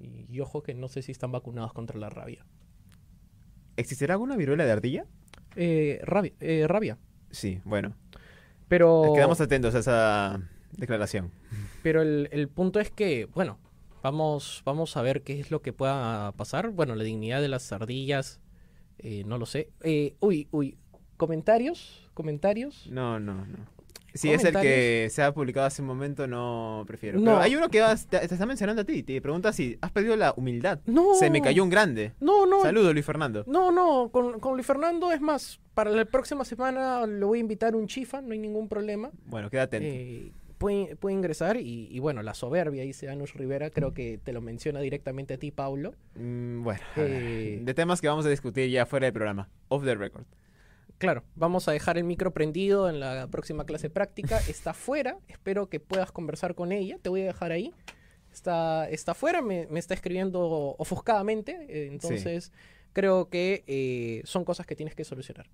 [0.00, 2.44] Y, y ojo que no sé si están vacunados contra la rabia.
[3.76, 5.06] ¿Existirá alguna viruela de ardilla?
[5.56, 6.98] Eh, rabia, eh, rabia.
[7.30, 7.94] Sí, bueno.
[8.68, 10.40] Pero, Quedamos atentos a esa
[10.72, 11.30] declaración.
[11.82, 13.58] pero el, el punto es que, bueno,
[14.02, 16.70] vamos, vamos a ver qué es lo que pueda pasar.
[16.70, 18.40] Bueno, la dignidad de las ardillas,
[18.98, 19.70] eh, no lo sé.
[19.82, 20.76] Eh, uy, uy,
[21.16, 22.86] comentarios, comentarios.
[22.90, 23.58] No, no, no.
[24.16, 27.18] Si es el que se ha publicado hace un momento, no prefiero.
[27.18, 27.24] No.
[27.32, 29.02] Pero hay uno que vas- te, te está mencionando a ti.
[29.02, 30.80] Te pregunta si has perdido la humildad.
[30.86, 31.14] No.
[31.14, 32.12] Se me cayó un grande.
[32.20, 32.62] No, no.
[32.62, 33.44] Saludos, Luis Fernando.
[33.46, 37.40] No, no, con, con Luis Fernando es más, para la próxima semana le voy a
[37.40, 39.10] invitar un chifa, no hay ningún problema.
[39.26, 39.86] Bueno, queda atento.
[39.88, 44.32] Eh, puede, puede ingresar y, y bueno, la soberbia, dice Anush Rivera, creo que te
[44.32, 45.94] lo menciona directamente a ti, Paulo.
[46.14, 49.48] Mm, bueno, Eh, de temas que vamos a discutir ya fuera del programa.
[49.68, 50.24] Off the record.
[50.98, 54.38] Claro, vamos a dejar el micro prendido en la próxima clase práctica.
[54.48, 56.98] Está fuera, espero que puedas conversar con ella.
[57.00, 57.74] Te voy a dejar ahí.
[58.32, 60.40] Está, está fuera, me, me está escribiendo
[60.78, 61.66] ofuscadamente.
[61.68, 62.52] eh, entonces,
[62.92, 65.46] creo que eh, son cosas que tienes que solucionar.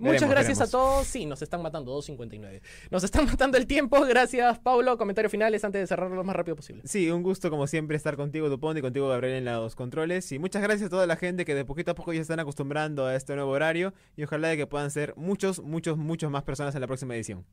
[0.00, 0.74] Muchas Veremos, gracias veremos.
[0.74, 1.06] a todos.
[1.06, 2.62] Sí, nos están matando 2.59.
[2.90, 4.00] Nos están matando el tiempo.
[4.00, 4.96] Gracias, Paulo.
[4.96, 6.82] Comentarios finales antes de cerrarlo lo más rápido posible.
[6.86, 10.32] Sí, un gusto como siempre estar contigo, Dupont, y contigo, Gabriel, en los controles.
[10.32, 12.40] Y muchas gracias a toda la gente que de poquito a poco ya se están
[12.40, 13.92] acostumbrando a este nuevo horario.
[14.16, 17.44] Y ojalá de que puedan ser muchos, muchos, muchos más personas en la próxima edición.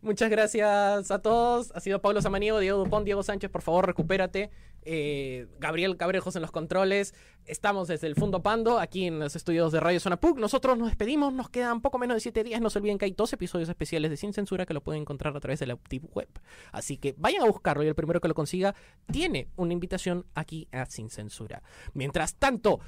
[0.00, 1.72] Muchas gracias a todos.
[1.74, 3.50] Ha sido Pablo Samaniego, Diego Dupont, Diego Sánchez.
[3.50, 4.50] Por favor, recupérate.
[4.82, 7.14] Eh, Gabriel Cabrejos en los controles.
[7.44, 10.38] Estamos desde el Fundo Pando, aquí en los estudios de Radio Zona PUC.
[10.38, 11.32] Nosotros nos despedimos.
[11.32, 12.60] Nos quedan poco menos de 7 días.
[12.60, 15.36] No se olviden que hay dos episodios especiales de Sin Censura que lo pueden encontrar
[15.36, 16.28] a través de la Optiv Web.
[16.72, 18.74] Así que vayan a buscarlo y el primero que lo consiga
[19.10, 21.62] tiene una invitación aquí a Sin Censura.
[21.94, 22.80] Mientras tanto,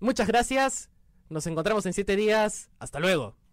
[0.00, 0.90] muchas gracias.
[1.28, 2.70] Nos encontramos en 7 días.
[2.78, 3.43] Hasta luego.